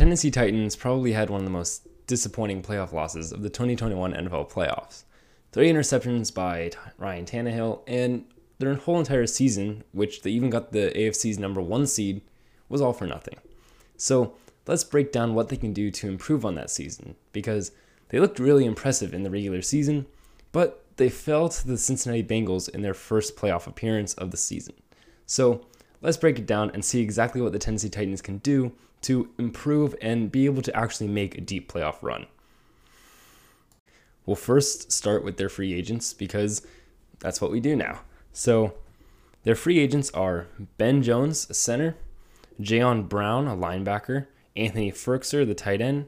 Tennessee 0.00 0.30
Titans 0.30 0.76
probably 0.76 1.12
had 1.12 1.28
one 1.28 1.42
of 1.42 1.44
the 1.44 1.50
most 1.50 1.86
disappointing 2.06 2.62
playoff 2.62 2.94
losses 2.94 3.32
of 3.32 3.42
the 3.42 3.50
2021 3.50 4.14
NFL 4.14 4.50
playoffs. 4.50 5.04
Three 5.52 5.70
interceptions 5.70 6.32
by 6.32 6.70
Ryan 6.96 7.26
Tannehill, 7.26 7.82
and 7.86 8.24
their 8.58 8.76
whole 8.76 8.98
entire 8.98 9.26
season, 9.26 9.84
which 9.92 10.22
they 10.22 10.30
even 10.30 10.48
got 10.48 10.72
the 10.72 10.90
AFC's 10.96 11.38
number 11.38 11.60
one 11.60 11.86
seed, 11.86 12.22
was 12.70 12.80
all 12.80 12.94
for 12.94 13.06
nothing. 13.06 13.36
So 13.98 14.32
let's 14.66 14.84
break 14.84 15.12
down 15.12 15.34
what 15.34 15.50
they 15.50 15.58
can 15.58 15.74
do 15.74 15.90
to 15.90 16.08
improve 16.08 16.46
on 16.46 16.54
that 16.54 16.70
season, 16.70 17.14
because 17.34 17.70
they 18.08 18.18
looked 18.18 18.38
really 18.38 18.64
impressive 18.64 19.12
in 19.12 19.22
the 19.22 19.30
regular 19.30 19.60
season, 19.60 20.06
but 20.50 20.82
they 20.96 21.10
fell 21.10 21.50
to 21.50 21.66
the 21.68 21.76
Cincinnati 21.76 22.22
Bengals 22.22 22.70
in 22.70 22.80
their 22.80 22.94
first 22.94 23.36
playoff 23.36 23.66
appearance 23.66 24.14
of 24.14 24.30
the 24.30 24.38
season. 24.38 24.76
So 25.26 25.66
let's 26.02 26.16
break 26.16 26.38
it 26.38 26.46
down 26.46 26.70
and 26.72 26.84
see 26.84 27.00
exactly 27.00 27.40
what 27.40 27.52
the 27.52 27.58
Tennessee 27.58 27.88
Titans 27.88 28.22
can 28.22 28.38
do 28.38 28.72
to 29.02 29.30
improve 29.38 29.94
and 30.00 30.30
be 30.30 30.44
able 30.44 30.62
to 30.62 30.76
actually 30.76 31.08
make 31.08 31.36
a 31.36 31.40
deep 31.40 31.72
playoff 31.72 31.96
run. 32.02 32.26
We'll 34.26 34.36
first 34.36 34.92
start 34.92 35.24
with 35.24 35.36
their 35.36 35.48
free 35.48 35.72
agents 35.72 36.12
because 36.12 36.66
that's 37.18 37.40
what 37.40 37.50
we 37.50 37.60
do 37.60 37.74
now. 37.74 38.00
So 38.32 38.74
their 39.42 39.54
free 39.54 39.78
agents 39.78 40.10
are 40.10 40.46
Ben 40.76 41.02
Jones, 41.02 41.48
a 41.48 41.54
center, 41.54 41.96
Jayon 42.60 43.08
Brown, 43.08 43.48
a 43.48 43.56
linebacker, 43.56 44.26
Anthony 44.54 44.92
Firkser, 44.92 45.46
the 45.46 45.54
tight 45.54 45.80
end, 45.80 46.06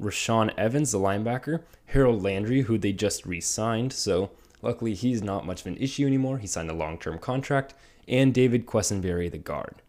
Rashaan 0.00 0.52
Evans, 0.58 0.92
the 0.92 0.98
linebacker, 0.98 1.62
Harold 1.86 2.22
Landry, 2.22 2.62
who 2.62 2.76
they 2.76 2.92
just 2.92 3.24
re 3.24 3.40
signed, 3.40 3.92
so 3.92 4.30
luckily 4.60 4.94
he's 4.94 5.22
not 5.22 5.46
much 5.46 5.60
of 5.60 5.68
an 5.68 5.76
issue 5.76 6.06
anymore. 6.06 6.38
He 6.38 6.46
signed 6.46 6.70
a 6.70 6.74
long 6.74 6.98
term 6.98 7.18
contract, 7.18 7.74
and 8.08 8.34
David 8.34 8.66
Quessenberry, 8.66 9.30
the 9.30 9.38
guard. 9.38 9.82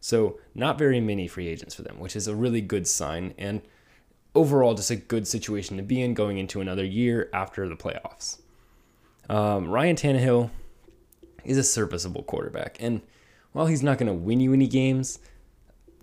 So, 0.00 0.38
not 0.54 0.78
very 0.78 1.00
many 1.00 1.28
free 1.28 1.48
agents 1.48 1.74
for 1.74 1.82
them, 1.82 1.98
which 1.98 2.16
is 2.16 2.26
a 2.26 2.34
really 2.34 2.60
good 2.60 2.86
sign, 2.86 3.34
and 3.36 3.60
overall, 4.34 4.74
just 4.74 4.90
a 4.90 4.96
good 4.96 5.26
situation 5.28 5.76
to 5.76 5.82
be 5.82 6.00
in 6.00 6.14
going 6.14 6.38
into 6.38 6.60
another 6.60 6.84
year 6.84 7.28
after 7.34 7.68
the 7.68 7.76
playoffs. 7.76 8.38
Um, 9.28 9.68
Ryan 9.68 9.96
Tannehill 9.96 10.50
is 11.44 11.58
a 11.58 11.62
serviceable 11.62 12.22
quarterback, 12.22 12.78
and 12.80 13.02
while 13.52 13.66
he's 13.66 13.82
not 13.82 13.98
going 13.98 14.06
to 14.06 14.14
win 14.14 14.40
you 14.40 14.52
any 14.52 14.66
games, 14.66 15.18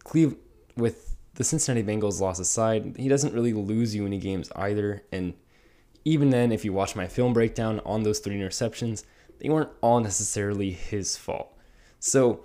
Cleve 0.04 0.36
with 0.76 1.16
the 1.36 1.44
Cincinnati 1.44 1.86
Bengals 1.86 2.20
loss 2.20 2.40
aside, 2.40 2.96
he 2.98 3.08
doesn't 3.08 3.34
really 3.34 3.54
lose 3.54 3.94
you 3.96 4.06
any 4.06 4.18
games 4.18 4.52
either. 4.56 5.04
And 5.12 5.34
even 6.04 6.30
then, 6.30 6.52
if 6.52 6.66
you 6.66 6.74
watch 6.74 6.96
my 6.96 7.08
film 7.08 7.34
breakdown 7.34 7.80
on 7.86 8.04
those 8.04 8.20
three 8.20 8.36
interceptions, 8.36 9.04
they 9.40 9.50
weren't 9.50 9.72
all 9.82 10.00
necessarily 10.00 10.72
his 10.72 11.18
fault. 11.18 11.56
So 12.00 12.42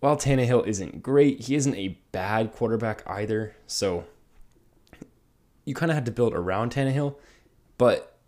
while 0.00 0.16
Tannehill 0.16 0.66
isn't 0.66 1.02
great, 1.02 1.40
he 1.42 1.54
isn't 1.54 1.74
a 1.74 1.98
bad 2.12 2.52
quarterback 2.52 3.02
either. 3.06 3.54
So 3.66 4.04
you 5.64 5.74
kind 5.74 5.90
of 5.90 5.94
had 5.94 6.06
to 6.06 6.12
build 6.12 6.34
around 6.34 6.72
Tannehill, 6.72 7.16
but 7.78 8.18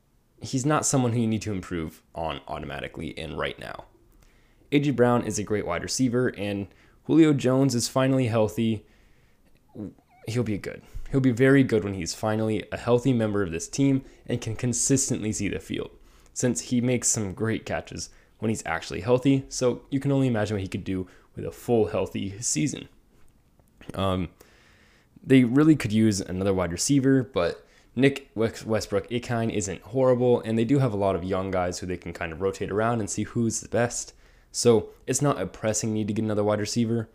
he's 0.41 0.67
not 0.67 0.87
someone 0.87 1.13
who 1.13 1.21
you 1.21 1.27
need 1.27 1.43
to 1.43 1.53
improve 1.53 2.03
on 2.15 2.41
automatically 2.49 3.17
and 3.19 3.39
right 3.39 3.59
now. 3.59 3.85
AJ 4.71 4.97
Brown 4.97 5.23
is 5.25 5.39
a 5.39 5.45
great 5.45 5.67
wide 5.67 5.83
receiver, 5.83 6.29
and 6.29 6.67
Julio 7.05 7.33
Jones 7.33 7.75
is 7.75 7.89
finally 7.89 8.27
healthy 8.27 8.85
he'll 10.27 10.43
be 10.43 10.59
good. 10.59 10.83
He'll 11.11 11.21
be 11.21 11.31
very 11.31 11.63
good 11.63 11.85
when 11.85 11.95
he's 11.95 12.15
finally 12.15 12.65
a 12.73 12.77
healthy 12.77 13.13
member 13.13 13.43
of 13.43 13.51
this 13.51 13.69
team 13.69 14.05
and 14.27 14.41
can 14.41 14.57
consistently 14.57 15.33
see 15.33 15.49
the 15.49 15.61
field, 15.61 15.91
since 16.35 16.61
he 16.61 16.83
makes 16.83 17.09
some 17.09 17.33
great 17.33 17.65
catches 17.65 18.11
when 18.41 18.51
he's 18.51 18.63
actually 18.67 19.01
healthy. 19.01 19.47
So 19.49 19.83
you 19.89 20.01
can 20.01 20.13
only 20.13 20.27
imagine 20.27 20.57
what 20.57 20.63
he 20.63 20.69
could 20.69 20.85
do 20.85 21.07
with 21.35 21.47
a 21.47 21.51
full 21.51 21.87
healthy 21.87 22.39
season. 22.41 22.89
Um, 23.95 24.29
they 25.27 25.45
really 25.45 25.77
could 25.77 25.93
use 25.93 26.21
another 26.21 26.53
wide 26.53 26.73
receiver, 26.73 27.23
but 27.23 27.67
Nick 27.97 28.31
Westbrook 28.35 29.09
Ikhine 29.09 29.53
isn't 29.53 29.81
horrible, 29.83 30.41
and 30.41 30.59
they 30.59 30.65
do 30.65 30.81
have 30.81 30.93
a 30.93 30.97
lot 30.99 31.15
of 31.15 31.25
young 31.25 31.51
guys 31.51 31.79
who 31.79 31.87
they 31.87 31.97
can 31.97 32.13
kind 32.13 32.33
of 32.33 32.41
rotate 32.41 32.71
around 32.71 33.01
and 33.01 33.09
see 33.09 33.23
who's 33.23 33.61
the 33.61 33.69
best. 33.69 34.13
So 34.53 34.91
it's 35.07 35.23
not 35.23 35.41
a 35.41 35.47
pressing 35.47 35.95
need 35.95 36.09
to 36.09 36.13
get 36.13 36.25
another 36.25 36.45
wide 36.45 36.61
receiver. 36.61 37.09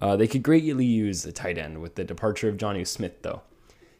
Uh, 0.00 0.16
they 0.16 0.26
could 0.26 0.42
greatly 0.42 0.84
use 0.84 1.24
a 1.24 1.32
tight 1.32 1.58
end 1.58 1.80
with 1.80 1.94
the 1.94 2.04
departure 2.04 2.48
of 2.48 2.56
Jonnu 2.56 2.86
Smith, 2.86 3.22
though. 3.22 3.42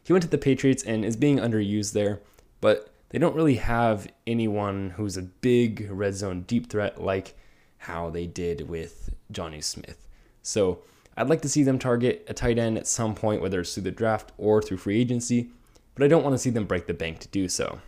He 0.03 0.13
went 0.13 0.23
to 0.23 0.29
the 0.29 0.37
Patriots 0.37 0.83
and 0.83 1.03
is 1.03 1.15
being 1.15 1.37
underused 1.37 1.93
there, 1.93 2.21
but 2.61 2.93
they 3.09 3.19
don't 3.19 3.35
really 3.35 3.55
have 3.55 4.07
anyone 4.25 4.91
who's 4.91 5.17
a 5.17 5.23
big 5.23 5.87
red 5.91 6.15
zone 6.15 6.43
deep 6.43 6.69
threat 6.69 7.01
like 7.01 7.35
how 7.79 8.09
they 8.09 8.27
did 8.27 8.69
with 8.69 9.09
Jonnu 9.33 9.63
Smith. 9.63 10.07
So 10.41 10.79
I'd 11.17 11.29
like 11.29 11.41
to 11.41 11.49
see 11.49 11.63
them 11.63 11.79
target 11.79 12.25
a 12.27 12.33
tight 12.33 12.57
end 12.57 12.77
at 12.77 12.87
some 12.87 13.15
point, 13.15 13.41
whether 13.41 13.59
it's 13.59 13.73
through 13.73 13.83
the 13.83 13.91
draft 13.91 14.31
or 14.37 14.61
through 14.61 14.77
free 14.77 14.99
agency, 14.99 15.49
but 15.95 16.03
I 16.03 16.07
don't 16.07 16.23
want 16.23 16.33
to 16.33 16.37
see 16.39 16.49
them 16.49 16.65
break 16.65 16.87
the 16.87 16.93
bank 16.93 17.19
to 17.19 17.27
do 17.27 17.49
so. 17.49 17.79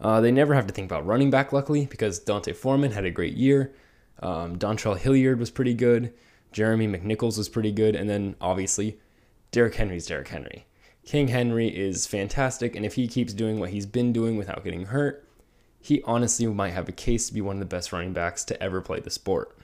Uh, 0.00 0.20
they 0.20 0.30
never 0.30 0.54
have 0.54 0.66
to 0.66 0.72
think 0.72 0.90
about 0.90 1.04
running 1.04 1.30
back, 1.30 1.52
luckily, 1.52 1.86
because 1.86 2.20
D'Onta 2.20 2.54
Foreman 2.54 2.92
had 2.92 3.04
a 3.04 3.10
great 3.10 3.34
year. 3.34 3.72
Um, 4.22 4.56
Dontrell 4.56 4.96
Hilliard 4.96 5.38
was 5.38 5.50
pretty 5.50 5.74
good. 5.74 6.12
Jeremy 6.52 6.86
McNichols 6.86 7.36
was 7.36 7.48
pretty 7.48 7.72
good, 7.72 7.96
and 7.96 8.08
then 8.08 8.36
obviously 8.40 8.98
Derrick 9.50 9.74
Henry's 9.74 10.06
Derrick 10.06 10.28
Henry. 10.28 10.66
King 11.08 11.28
Henry 11.28 11.68
is 11.68 12.06
fantastic, 12.06 12.76
and 12.76 12.84
if 12.84 12.96
he 12.96 13.08
keeps 13.08 13.32
doing 13.32 13.58
what 13.58 13.70
he's 13.70 13.86
been 13.86 14.12
doing 14.12 14.36
without 14.36 14.62
getting 14.62 14.84
hurt, 14.84 15.26
he 15.80 16.02
honestly 16.02 16.46
might 16.48 16.74
have 16.74 16.86
a 16.86 16.92
case 16.92 17.28
to 17.28 17.32
be 17.32 17.40
one 17.40 17.56
of 17.56 17.60
the 17.60 17.64
best 17.64 17.94
running 17.94 18.12
backs 18.12 18.44
to 18.44 18.62
ever 18.62 18.82
play 18.82 19.00
the 19.00 19.08
sport. 19.08 19.56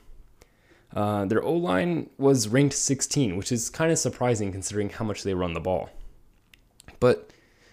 Uh, 0.97 1.27
their 1.27 1.43
O 1.43 1.53
line 1.53 2.09
was 2.17 2.49
ranked 2.49 2.75
16, 2.75 3.37
which 3.37 3.53
is 3.53 3.69
kind 3.69 3.93
of 3.93 3.99
surprising 3.99 4.53
considering 4.53 4.89
how 4.89 5.05
much 5.05 5.23
they 5.23 5.35
run 5.35 5.53
the 5.53 5.61
ball. 5.61 5.91
But 6.99 7.29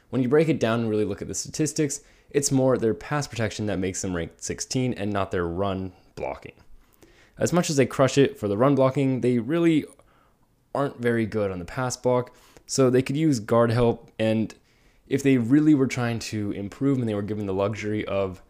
when 0.10 0.22
you 0.22 0.28
break 0.28 0.50
it 0.50 0.60
down 0.60 0.82
and 0.82 0.90
really 0.90 1.06
look 1.06 1.22
at 1.22 1.30
the 1.30 1.34
statistics, 1.34 2.02
it's 2.30 2.52
more 2.52 2.78
their 2.78 2.94
pass 2.94 3.26
protection 3.26 3.68
that 3.68 3.80
makes 3.80 4.02
them 4.02 4.14
ranked 4.14 4.44
16 4.44 4.96
and 4.96 5.14
not 5.14 5.32
their 5.32 5.48
run 5.48 5.94
blocking 6.16 6.56
as 7.38 7.54
much 7.54 7.70
as 7.70 7.76
they 7.76 7.86
crush 7.86 8.18
it 8.18 8.38
for 8.38 8.48
the 8.48 8.58
run 8.58 8.76
blocking, 8.76 9.22
they 9.22 9.40
really 9.40 9.86
aren't 10.76 10.98
very 10.98 11.26
good 11.26 11.52
on 11.52 11.60
the 11.60 11.66
pass 11.66 11.98
block. 11.98 12.36
So 12.72 12.90
they 12.90 13.02
could 13.02 13.18
use 13.18 13.42
guard 13.42 13.70
help. 13.70 14.10
And 14.18 14.56
if 15.06 15.24
they 15.24 15.38
really 15.38 15.76
were 15.76 15.88
trying 15.88 16.20
to 16.20 16.52
improve 16.54 17.00
and 17.00 17.10
they 17.10 17.14
were 17.14 17.22
given 17.22 17.46
the 17.46 17.54
luxury 17.54 18.06
of 18.06 18.42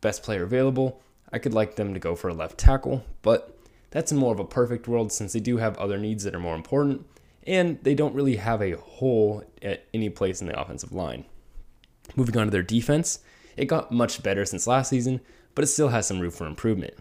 best 0.00 0.22
player 0.22 0.44
available, 0.44 1.02
I 1.30 1.40
could 1.40 1.52
like 1.52 1.76
them 1.76 1.92
to 1.92 2.00
go 2.00 2.16
for 2.16 2.28
a 2.30 2.34
left 2.34 2.56
tackle. 2.56 3.04
But 3.20 3.54
that's 3.90 4.14
more 4.14 4.32
of 4.32 4.40
a 4.40 4.46
perfect 4.46 4.88
world 4.88 5.12
since 5.12 5.34
they 5.34 5.40
do 5.40 5.58
have 5.58 5.76
other 5.76 5.98
needs 5.98 6.24
that 6.24 6.34
are 6.34 6.40
more 6.40 6.54
important. 6.54 7.04
And 7.46 7.78
they 7.82 7.94
don't 7.94 8.14
really 8.14 8.36
have 8.36 8.62
a 8.62 8.78
hole 8.78 9.44
at 9.60 9.84
any 9.92 10.08
place 10.08 10.40
in 10.40 10.46
the 10.46 10.58
offensive 10.58 10.94
line. 10.94 11.26
Moving 12.16 12.38
on 12.38 12.46
to 12.46 12.50
their 12.50 12.62
defense, 12.62 13.18
it 13.58 13.66
got 13.66 13.92
much 13.92 14.22
better 14.22 14.46
since 14.46 14.66
last 14.66 14.88
season, 14.88 15.20
but 15.54 15.64
it 15.64 15.68
still 15.68 15.88
has 15.88 16.06
some 16.06 16.20
room 16.20 16.30
for 16.30 16.46
improvement. 16.46 16.94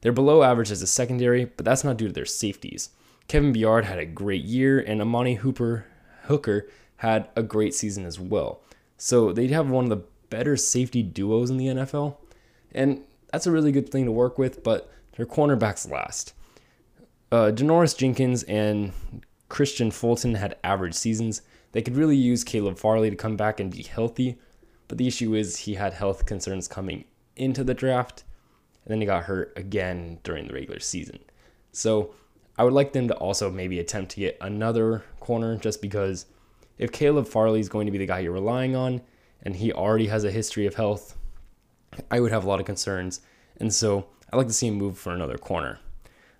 They're 0.00 0.10
below 0.10 0.42
average 0.42 0.72
as 0.72 0.82
a 0.82 0.88
secondary, 0.88 1.44
but 1.44 1.64
that's 1.64 1.84
not 1.84 1.98
due 1.98 2.08
to 2.08 2.12
their 2.12 2.26
safeties. 2.26 2.90
Kevin 3.28 3.52
Byard 3.52 3.84
had 3.84 4.00
a 4.00 4.06
great 4.06 4.42
year, 4.42 4.80
and 4.80 5.00
Amani 5.00 5.34
Hooper 5.34 5.86
Hooker 6.30 6.68
had 6.96 7.28
a 7.36 7.42
great 7.42 7.74
season 7.74 8.06
as 8.06 8.18
well. 8.18 8.60
So 8.96 9.32
they 9.32 9.48
have 9.48 9.68
one 9.68 9.84
of 9.84 9.90
the 9.90 10.04
better 10.30 10.56
safety 10.56 11.02
duos 11.02 11.50
in 11.50 11.56
the 11.56 11.66
NFL, 11.66 12.16
and 12.72 13.02
that's 13.32 13.46
a 13.46 13.50
really 13.50 13.72
good 13.72 13.90
thing 13.90 14.04
to 14.04 14.12
work 14.12 14.38
with. 14.38 14.62
But 14.62 14.90
their 15.16 15.26
cornerbacks 15.26 15.90
last. 15.90 16.34
Uh, 17.32 17.52
Jenkins 17.52 18.42
and 18.44 18.92
Kristian 19.48 19.92
Fulton 19.92 20.34
had 20.36 20.56
average 20.64 20.94
seasons. 20.94 21.42
They 21.72 21.82
could 21.82 21.96
really 21.96 22.16
use 22.16 22.42
Caleb 22.42 22.78
Farley 22.78 23.10
to 23.10 23.16
come 23.16 23.36
back 23.36 23.60
and 23.60 23.70
be 23.70 23.82
healthy, 23.82 24.38
but 24.88 24.98
the 24.98 25.06
issue 25.06 25.34
is 25.34 25.58
he 25.58 25.74
had 25.74 25.92
health 25.92 26.26
concerns 26.26 26.66
coming 26.66 27.04
into 27.36 27.62
the 27.62 27.74
draft, 27.74 28.24
and 28.84 28.92
then 28.92 29.00
he 29.00 29.06
got 29.06 29.24
hurt 29.24 29.52
again 29.56 30.18
during 30.22 30.46
the 30.46 30.54
regular 30.54 30.80
season. 30.80 31.20
So 31.72 32.14
I 32.60 32.62
would 32.62 32.74
like 32.74 32.92
them 32.92 33.08
to 33.08 33.14
also 33.14 33.50
maybe 33.50 33.78
attempt 33.78 34.10
to 34.10 34.20
get 34.20 34.36
another 34.38 35.02
corner 35.18 35.56
just 35.56 35.80
because 35.80 36.26
if 36.76 36.92
Caleb 36.92 37.26
Farley 37.26 37.58
is 37.58 37.70
going 37.70 37.86
to 37.86 37.90
be 37.90 37.96
the 37.96 38.04
guy 38.04 38.18
you're 38.18 38.32
relying 38.32 38.76
on 38.76 39.00
and 39.42 39.56
he 39.56 39.72
already 39.72 40.08
has 40.08 40.24
a 40.24 40.30
history 40.30 40.66
of 40.66 40.74
health, 40.74 41.16
I 42.10 42.20
would 42.20 42.32
have 42.32 42.44
a 42.44 42.46
lot 42.46 42.60
of 42.60 42.66
concerns. 42.66 43.22
And 43.56 43.72
so 43.72 44.08
I'd 44.30 44.36
like 44.36 44.48
to 44.48 44.52
see 44.52 44.66
him 44.66 44.74
move 44.74 44.98
for 44.98 45.14
another 45.14 45.38
corner. 45.38 45.78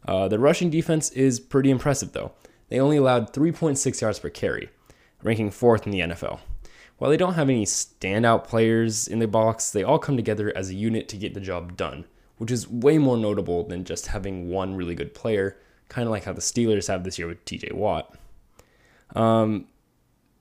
Uh, 0.06 0.28
the 0.28 0.38
rushing 0.38 0.68
defense 0.68 1.08
is 1.12 1.40
pretty 1.40 1.70
impressive, 1.70 2.12
though. 2.12 2.32
They 2.68 2.80
only 2.80 2.98
allowed 2.98 3.32
3.6 3.32 4.02
yards 4.02 4.18
per 4.18 4.28
carry, 4.28 4.68
ranking 5.22 5.50
fourth 5.50 5.86
in 5.86 5.90
the 5.90 6.00
NFL. 6.00 6.40
While 6.98 7.10
they 7.10 7.16
don't 7.16 7.32
have 7.32 7.48
any 7.48 7.64
standout 7.64 8.44
players 8.44 9.08
in 9.08 9.20
the 9.20 9.26
box, 9.26 9.70
they 9.70 9.84
all 9.84 9.98
come 9.98 10.18
together 10.18 10.54
as 10.54 10.68
a 10.68 10.74
unit 10.74 11.08
to 11.08 11.16
get 11.16 11.32
the 11.32 11.40
job 11.40 11.78
done 11.78 12.04
which 12.40 12.50
is 12.50 12.66
way 12.66 12.96
more 12.96 13.18
notable 13.18 13.64
than 13.64 13.84
just 13.84 14.06
having 14.06 14.48
one 14.48 14.74
really 14.74 14.94
good 14.94 15.12
player, 15.12 15.58
kind 15.90 16.06
of 16.06 16.10
like 16.10 16.24
how 16.24 16.32
the 16.32 16.40
Steelers 16.40 16.88
have 16.88 17.04
this 17.04 17.18
year 17.18 17.28
with 17.28 17.44
TJ 17.44 17.72
Watt. 17.72 18.14
Um, 19.14 19.66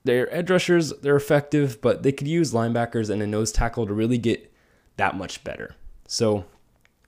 their 0.04 0.32
edge 0.34 0.50
rushers, 0.50 0.92
they're 1.02 1.16
effective, 1.16 1.82
but 1.82 2.02
they 2.02 2.12
could 2.12 2.28
use 2.28 2.54
linebackers 2.54 3.10
and 3.10 3.20
a 3.20 3.26
nose 3.26 3.52
tackle 3.52 3.86
to 3.86 3.92
really 3.92 4.16
get 4.16 4.50
that 4.96 5.16
much 5.16 5.44
better. 5.44 5.74
So 6.08 6.46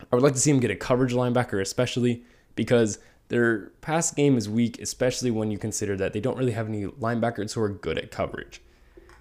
I 0.00 0.14
would 0.14 0.22
like 0.22 0.34
to 0.34 0.38
see 0.38 0.52
them 0.52 0.60
get 0.60 0.70
a 0.70 0.76
coverage 0.76 1.14
linebacker, 1.14 1.60
especially 1.60 2.24
because 2.54 2.98
their 3.28 3.70
pass 3.80 4.10
game 4.10 4.36
is 4.36 4.48
weak, 4.48 4.78
especially 4.80 5.30
when 5.30 5.50
you 5.50 5.56
consider 5.56 5.96
that 5.96 6.12
they 6.12 6.20
don't 6.20 6.36
really 6.36 6.52
have 6.52 6.68
any 6.68 6.84
linebackers 6.84 7.54
who 7.54 7.62
are 7.62 7.70
good 7.70 7.96
at 7.96 8.10
coverage. 8.10 8.60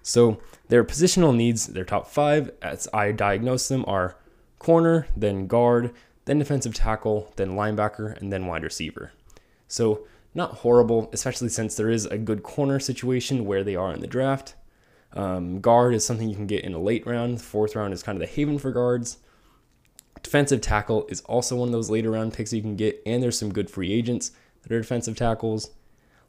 So 0.02 0.42
their 0.68 0.84
positional 0.84 1.34
needs, 1.34 1.68
their 1.68 1.86
top 1.86 2.08
five, 2.08 2.52
as 2.62 2.88
I 2.94 3.12
diagnose 3.12 3.68
them, 3.68 3.86
are 3.88 4.18
corner, 4.60 5.08
then 5.16 5.48
guard, 5.48 5.94
then 6.32 6.40
defensive 6.40 6.74
tackle, 6.74 7.30
then 7.36 7.56
linebacker, 7.56 8.18
and 8.18 8.32
then 8.32 8.48
wide 8.48 8.64
receiver. 8.64 9.12
So 9.68 10.08
not 10.34 10.60
horrible, 10.60 11.10
especially 11.12 11.50
since 11.50 11.76
there 11.76 11.90
is 11.90 12.06
a 12.06 12.18
good 12.18 12.42
corner 12.42 12.80
situation 12.80 13.44
where 13.44 13.66
they 13.66 13.76
are 13.76 13.92
in 13.92 14.00
the 14.00 14.08
draft. 14.08 14.56
Um, 15.12 15.60
guard 15.60 15.94
is 15.94 16.06
something 16.06 16.30
you 16.30 16.36
can 16.38 16.48
get 16.48 16.64
in 16.64 16.74
a 16.74 16.80
late 16.80 17.06
round. 17.06 17.42
Fourth 17.42 17.76
round 17.76 17.94
is 17.94 18.02
kind 18.02 18.16
of 18.16 18.22
the 18.22 18.34
haven 18.34 18.60
for 18.60 18.72
guards. 18.72 19.18
Defensive 20.24 20.62
tackle 20.62 21.06
is 21.10 21.20
also 21.22 21.58
one 21.58 21.68
of 21.68 21.74
those 21.74 21.90
later 21.90 22.12
round 22.12 22.34
picks 22.34 22.54
you 22.54 22.62
can 22.62 22.78
get, 22.78 23.02
and 23.06 23.22
there's 23.22 23.38
some 23.38 23.52
good 23.52 23.70
free 23.70 23.92
agents 23.92 24.32
that 24.62 24.72
are 24.72 24.80
defensive 24.80 25.18
tackles. 25.18 25.72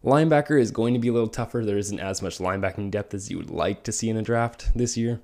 Linebacker 0.04 0.60
is 0.60 0.72
going 0.72 0.94
to 0.94 1.00
be 1.00 1.08
a 1.08 1.12
little 1.12 1.28
tougher. 1.28 1.64
There 1.64 1.78
isn't 1.78 2.00
as 2.00 2.22
much 2.22 2.38
linebacking 2.38 2.90
depth 2.90 3.14
as 3.14 3.30
you 3.30 3.36
would 3.36 3.50
like 3.50 3.84
to 3.84 3.92
see 3.92 4.10
in 4.10 4.16
a 4.16 4.22
draft 4.22 4.76
this 4.76 4.96
year. 4.96 5.20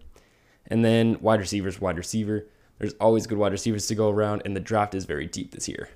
And 0.68 0.84
then 0.84 1.18
wide 1.20 1.40
receivers, 1.40 1.80
wide 1.80 1.96
receiver. 1.96 2.46
There's 2.78 2.94
always 2.94 3.26
good 3.26 3.38
wide 3.38 3.52
receivers 3.52 3.86
to 3.88 3.94
go 3.94 4.10
around, 4.10 4.42
and 4.44 4.54
the 4.54 4.60
draft 4.60 4.94
is 4.94 5.04
very 5.04 5.26
deep 5.26 5.52
this 5.52 5.68
year. 5.68 5.88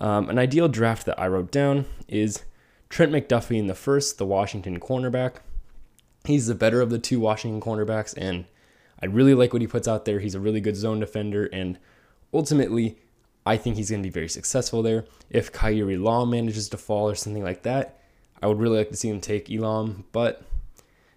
Um, 0.00 0.28
an 0.28 0.38
ideal 0.38 0.68
draft 0.68 1.06
that 1.06 1.18
I 1.18 1.26
wrote 1.26 1.50
down 1.50 1.86
is 2.06 2.44
Trent 2.88 3.12
McDuffie 3.12 3.58
in 3.58 3.66
the 3.66 3.74
first, 3.74 4.18
the 4.18 4.26
Washington 4.26 4.78
cornerback. 4.78 5.36
He's 6.24 6.46
the 6.46 6.54
better 6.54 6.80
of 6.80 6.90
the 6.90 6.98
two 6.98 7.20
Washington 7.20 7.60
cornerbacks, 7.60 8.14
and 8.16 8.44
I 9.02 9.06
really 9.06 9.34
like 9.34 9.52
what 9.52 9.62
he 9.62 9.68
puts 9.68 9.88
out 9.88 10.04
there. 10.04 10.20
He's 10.20 10.34
a 10.34 10.40
really 10.40 10.60
good 10.60 10.76
zone 10.76 11.00
defender, 11.00 11.46
and 11.46 11.78
ultimately, 12.32 12.98
I 13.44 13.56
think 13.56 13.76
he's 13.76 13.90
going 13.90 14.02
to 14.02 14.08
be 14.08 14.12
very 14.12 14.28
successful 14.28 14.82
there. 14.82 15.04
If 15.30 15.52
Kaiir 15.52 15.90
Elam 15.90 16.30
manages 16.30 16.68
to 16.70 16.76
fall 16.76 17.08
or 17.08 17.14
something 17.14 17.44
like 17.44 17.62
that, 17.62 18.00
I 18.42 18.46
would 18.46 18.58
really 18.58 18.78
like 18.78 18.90
to 18.90 18.96
see 18.96 19.08
him 19.08 19.20
take 19.20 19.50
Elam, 19.50 20.04
but 20.12 20.42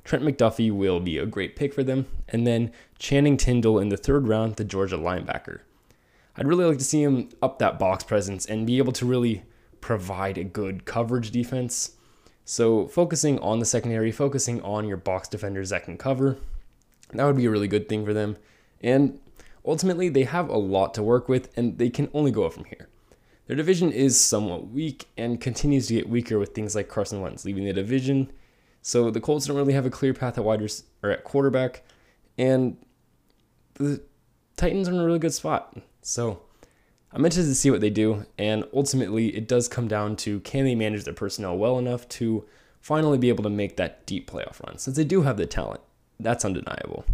Trent 0.09 0.25
McDuffie 0.25 0.71
will 0.71 0.99
be 0.99 1.19
a 1.19 1.27
great 1.27 1.55
pick 1.55 1.71
for 1.71 1.83
them. 1.83 2.07
And 2.27 2.47
then 2.47 2.71
Channing 2.97 3.37
Tindall 3.37 3.77
in 3.77 3.89
the 3.89 3.95
third 3.95 4.27
round, 4.27 4.55
the 4.55 4.63
Georgia 4.63 4.97
linebacker. 4.97 5.59
I'd 6.35 6.47
really 6.47 6.65
like 6.65 6.79
to 6.79 6.83
see 6.83 7.03
him 7.03 7.29
up 7.43 7.59
that 7.59 7.77
box 7.77 8.03
presence 8.03 8.43
and 8.47 8.65
be 8.65 8.79
able 8.79 8.91
to 8.93 9.05
really 9.05 9.43
provide 9.81 10.39
a 10.39 10.43
good 10.43 10.85
coverage 10.85 11.29
defense. 11.29 11.91
So, 12.43 12.87
focusing 12.87 13.37
on 13.37 13.59
the 13.59 13.67
secondary, 13.67 14.11
focusing 14.11 14.63
on 14.63 14.87
your 14.87 14.97
box 14.97 15.27
defenders 15.27 15.69
that 15.69 15.83
can 15.83 15.95
cover, 15.95 16.37
that 17.13 17.23
would 17.23 17.37
be 17.37 17.45
a 17.45 17.51
really 17.51 17.67
good 17.67 17.87
thing 17.87 18.03
for 18.03 18.11
them. 18.11 18.35
And 18.81 19.19
ultimately, 19.63 20.09
they 20.09 20.23
have 20.23 20.49
a 20.49 20.57
lot 20.57 20.95
to 20.95 21.03
work 21.03 21.29
with 21.29 21.55
and 21.55 21.77
they 21.77 21.91
can 21.91 22.09
only 22.15 22.31
go 22.31 22.45
up 22.45 22.53
from 22.53 22.65
here. 22.65 22.89
Their 23.45 23.55
division 23.55 23.91
is 23.91 24.19
somewhat 24.19 24.69
weak 24.69 25.05
and 25.15 25.39
continues 25.39 25.85
to 25.85 25.93
get 25.93 26.09
weaker 26.09 26.39
with 26.39 26.55
things 26.55 26.73
like 26.73 26.89
Carson 26.89 27.21
Wentz 27.21 27.45
leaving 27.45 27.65
the 27.65 27.73
division. 27.73 28.31
So 28.81 29.11
the 29.11 29.21
Colts 29.21 29.45
don't 29.45 29.57
really 29.57 29.73
have 29.73 29.85
a 29.85 29.89
clear 29.89 30.13
path 30.13 30.37
at 30.37 30.43
wide 30.43 30.61
or 31.03 31.11
at 31.11 31.23
quarterback, 31.23 31.83
and 32.37 32.77
the 33.75 34.01
Titans 34.55 34.87
are 34.87 34.93
in 34.93 34.99
a 34.99 35.05
really 35.05 35.19
good 35.19 35.33
spot. 35.33 35.77
So 36.01 36.41
I'm 37.11 37.25
interested 37.25 37.49
to 37.49 37.55
see 37.55 37.71
what 37.71 37.81
they 37.81 37.89
do. 37.89 38.25
And 38.37 38.65
ultimately, 38.73 39.35
it 39.35 39.47
does 39.47 39.67
come 39.67 39.87
down 39.87 40.15
to 40.17 40.39
can 40.41 40.65
they 40.65 40.75
manage 40.75 41.03
their 41.03 41.13
personnel 41.13 41.57
well 41.57 41.79
enough 41.79 42.07
to 42.09 42.45
finally 42.81 43.17
be 43.17 43.29
able 43.29 43.43
to 43.43 43.49
make 43.49 43.77
that 43.77 44.05
deep 44.05 44.29
playoff 44.29 44.65
run, 44.65 44.77
since 44.77 44.95
they 44.97 45.03
do 45.03 45.23
have 45.23 45.37
the 45.37 45.45
talent. 45.45 45.81
That's 46.19 46.45
undeniable. 46.45 47.05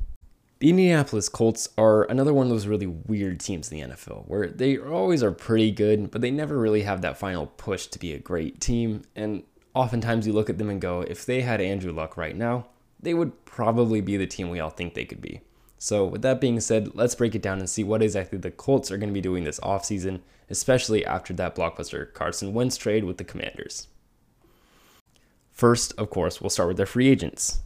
The 0.59 0.69
Indianapolis 0.69 1.27
Colts 1.27 1.69
are 1.77 2.03
another 2.03 2.33
one 2.33 2.45
of 2.45 2.49
those 2.49 2.65
really 2.65 2.87
weird 2.87 3.39
teams 3.39 3.71
in 3.71 3.77
the 3.77 3.95
NFL 3.95 4.27
where 4.27 4.47
they 4.47 4.77
always 4.77 5.21
are 5.21 5.31
pretty 5.31 5.71
good, 5.71 6.11
but 6.11 6.21
they 6.21 6.31
never 6.31 6.57
really 6.57 6.83
have 6.83 7.01
that 7.01 7.17
final 7.17 7.47
push 7.47 7.87
to 7.87 7.99
be 7.99 8.13
a 8.13 8.19
great 8.19 8.61
team. 8.61 9.03
And 9.15 9.43
oftentimes 9.75 10.25
you 10.25 10.33
look 10.33 10.49
at 10.49 10.57
them 10.57 10.69
and 10.69 10.81
go, 10.81 11.01
if 11.01 11.25
they 11.25 11.41
had 11.41 11.61
Andrew 11.61 11.91
Luck 11.91 12.17
right 12.17 12.35
now, 12.35 12.67
they 12.99 13.13
would 13.13 13.45
probably 13.45 14.01
be 14.01 14.17
the 14.17 14.25
team 14.25 14.49
we 14.49 14.59
all 14.59 14.69
think 14.69 14.93
they 14.93 15.05
could 15.05 15.21
be. 15.21 15.41
So, 15.77 16.05
with 16.05 16.21
that 16.23 16.41
being 16.41 16.59
said, 16.61 16.95
let's 16.95 17.13
break 17.13 17.35
it 17.35 17.41
down 17.41 17.59
and 17.59 17.69
see 17.69 17.83
what 17.83 18.01
exactly 18.01 18.39
the 18.39 18.49
Colts 18.49 18.89
are 18.89 18.97
going 18.97 19.09
to 19.09 19.13
be 19.13 19.21
doing 19.21 19.43
this 19.43 19.59
offseason, 19.59 20.21
especially 20.49 21.05
after 21.05 21.33
that 21.33 21.55
blockbuster 21.55 22.11
Carson 22.13 22.53
Wentz 22.53 22.77
trade 22.77 23.03
with 23.03 23.17
the 23.17 23.23
Commanders. 23.23 23.87
First, 25.51 25.93
of 25.97 26.09
course, 26.09 26.41
we'll 26.41 26.49
start 26.49 26.69
with 26.69 26.77
their 26.77 26.85
free 26.85 27.09
agents. 27.09 27.59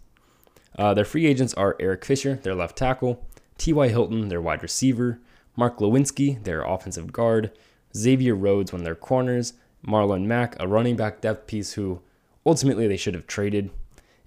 Uh, 0.77 0.94
their 0.94 1.05
free 1.05 1.27
agents 1.27 1.53
are 1.53 1.75
Eric 1.79 2.03
Fisher, 2.03 2.35
their 2.35 2.55
left 2.55 2.77
tackle, 2.77 3.25
T.Y. 3.57 3.89
Hilton, 3.89 4.29
their 4.29 4.41
wide 4.41 4.63
receiver, 4.63 5.19
Mark 5.55 5.77
Glowinski, 5.77 6.44
their 6.44 6.62
offensive 6.62 7.13
guard, 7.13 7.51
Xavier 7.95 8.35
Rhodes, 8.35 8.71
one 8.71 8.81
of 8.81 8.85
their 8.85 8.95
corners, 8.95 9.53
Marlon 9.85 10.25
Mack, 10.25 10.55
a 10.59 10.67
running 10.67 10.95
back 10.95 11.21
depth 11.21 11.47
piece 11.47 11.73
who 11.73 12.01
ultimately 12.45 12.87
they 12.87 12.97
should 12.97 13.13
have 13.13 13.27
traded, 13.27 13.69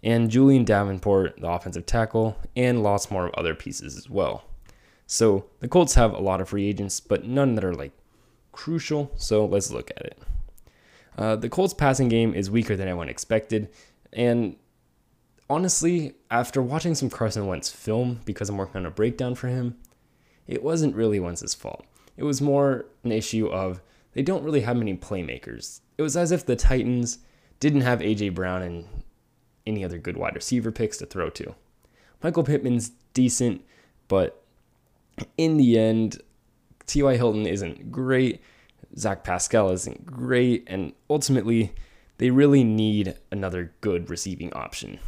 and 0.03 0.31
Julie'n 0.31 0.65
Davenport, 0.65 1.41
the 1.41 1.49
offensive 1.49 1.87
tackle, 1.87 2.37
and 2.57 2.83
lots 2.83 3.11
more 3.11 3.27
of 3.27 3.35
other 3.35 3.55
pieces 3.55 3.97
as 3.97 4.11
well. 4.11 4.45
So 5.07 5.47
the 5.61 5.69
Colts 5.69 5.95
have 5.95 6.13
a 6.13 6.21
lot 6.21 6.41
of 6.41 6.49
free 6.49 6.67
agents, 6.67 7.01
but 7.01 7.25
none 7.25 7.55
that 7.55 7.65
are 7.65 7.75
like 7.75 7.93
crucial. 8.51 9.13
So 9.17 9.45
let's 9.45 9.71
look 9.71 9.91
at 9.91 10.07
it. 10.07 10.19
Uh, 11.17 11.37
the 11.37 11.49
Colts 11.49 11.75
passing 11.75 12.09
game 12.09 12.35
is 12.35 12.51
weaker 12.51 12.75
than 12.77 12.89
anyone 12.89 13.09
expected, 13.09 13.69
and 14.13 14.57
honestly, 15.51 16.15
after 16.31 16.63
watching 16.63 16.95
some 16.95 17.11
Carson 17.11 17.47
Wentz 17.47 17.71
film 17.71 18.21
because 18.25 18.49
I'm 18.49 18.57
working 18.57 18.79
on 18.79 18.87
a 18.87 18.91
breakdown 18.91 19.35
for 19.35 19.49
him, 19.49 19.77
it 20.47 20.63
wasn't 20.63 20.97
really 20.97 21.21
Wentz's 21.21 21.55
fault. 21.55 21.85
It 22.17 22.25
was 22.25 22.41
more 22.41 22.87
an 23.05 23.13
issue 23.13 23.47
of 23.49 23.83
they 24.13 24.23
don't 24.23 24.45
really 24.45 24.61
have 24.63 24.77
many 24.77 24.97
playmakers. 24.97 25.81
It 25.99 26.03
was 26.03 26.17
as 26.17 26.33
if 26.33 26.45
the 26.45 26.57
Titans 26.57 27.19
didn't 27.61 27.83
have 27.83 28.01
AJ 28.01 28.35
Brown 28.35 28.63
and 28.63 28.87
any 29.67 29.85
other 29.85 29.99
good 29.99 30.17
wide 30.17 30.35
receiver 30.35 30.73
picks 30.73 30.99
to 30.99 31.07
throw 31.07 31.31
to. 31.31 31.55
Michael 32.23 32.45
Pittman's 32.45 32.93
decent, 33.15 33.63
but 34.09 34.43
in 35.37 35.57
the 35.57 35.79
end, 35.79 36.21
T.Y. 36.87 37.17
Hilton 37.17 37.47
isn't 37.47 37.91
great. 37.93 38.41
Zach 38.97 39.25
Pascal 39.25 39.71
isn't 39.71 40.07
great. 40.07 40.65
And 40.67 40.93
ultimately, 41.09 41.75
they 42.19 42.31
really 42.31 42.65
need 42.65 43.17
another 43.31 43.73
good 43.81 44.11
receiving 44.11 44.53
option. 44.53 44.99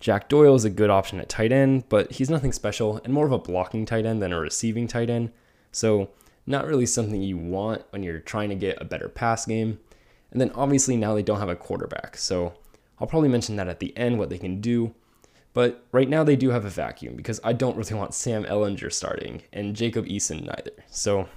Jack 0.00 0.28
Doyle 0.28 0.54
is 0.54 0.64
a 0.64 0.70
good 0.70 0.90
option 0.90 1.20
at 1.20 1.28
tight 1.28 1.52
end, 1.52 1.88
but 1.88 2.12
he's 2.12 2.28
nothing 2.28 2.52
special 2.52 3.00
and 3.04 3.14
more 3.14 3.26
of 3.26 3.32
a 3.32 3.38
blocking 3.38 3.86
tight 3.86 4.04
end 4.04 4.20
than 4.20 4.32
a 4.32 4.38
receiving 4.38 4.86
tight 4.86 5.08
end. 5.08 5.30
So, 5.72 6.10
not 6.46 6.66
really 6.66 6.86
something 6.86 7.22
you 7.22 7.38
want 7.38 7.82
when 7.90 8.02
you're 8.02 8.20
trying 8.20 8.48
to 8.50 8.54
get 8.54 8.80
a 8.80 8.84
better 8.84 9.08
pass 9.08 9.46
game. 9.46 9.78
And 10.30 10.40
then 10.40 10.50
obviously 10.54 10.96
now 10.96 11.14
they 11.14 11.22
don't 11.22 11.40
have 11.40 11.48
a 11.48 11.56
quarterback. 11.56 12.16
So, 12.16 12.54
I'll 12.98 13.06
probably 13.06 13.28
mention 13.28 13.56
that 13.56 13.68
at 13.68 13.80
the 13.80 13.96
end, 13.96 14.18
what 14.18 14.30
they 14.30 14.38
can 14.38 14.60
do. 14.60 14.94
But 15.52 15.84
right 15.92 16.08
now 16.08 16.24
they 16.24 16.36
do 16.36 16.50
have 16.50 16.64
a 16.64 16.70
vacuum 16.70 17.16
because 17.16 17.40
I 17.44 17.52
don't 17.52 17.76
really 17.76 17.94
want 17.94 18.14
Sam 18.14 18.44
Ehlinger 18.44 18.92
starting 18.92 19.42
and 19.52 19.76
Jacob 19.76 20.06
Eason 20.06 20.44
neither. 20.44 20.72
So 20.90 21.28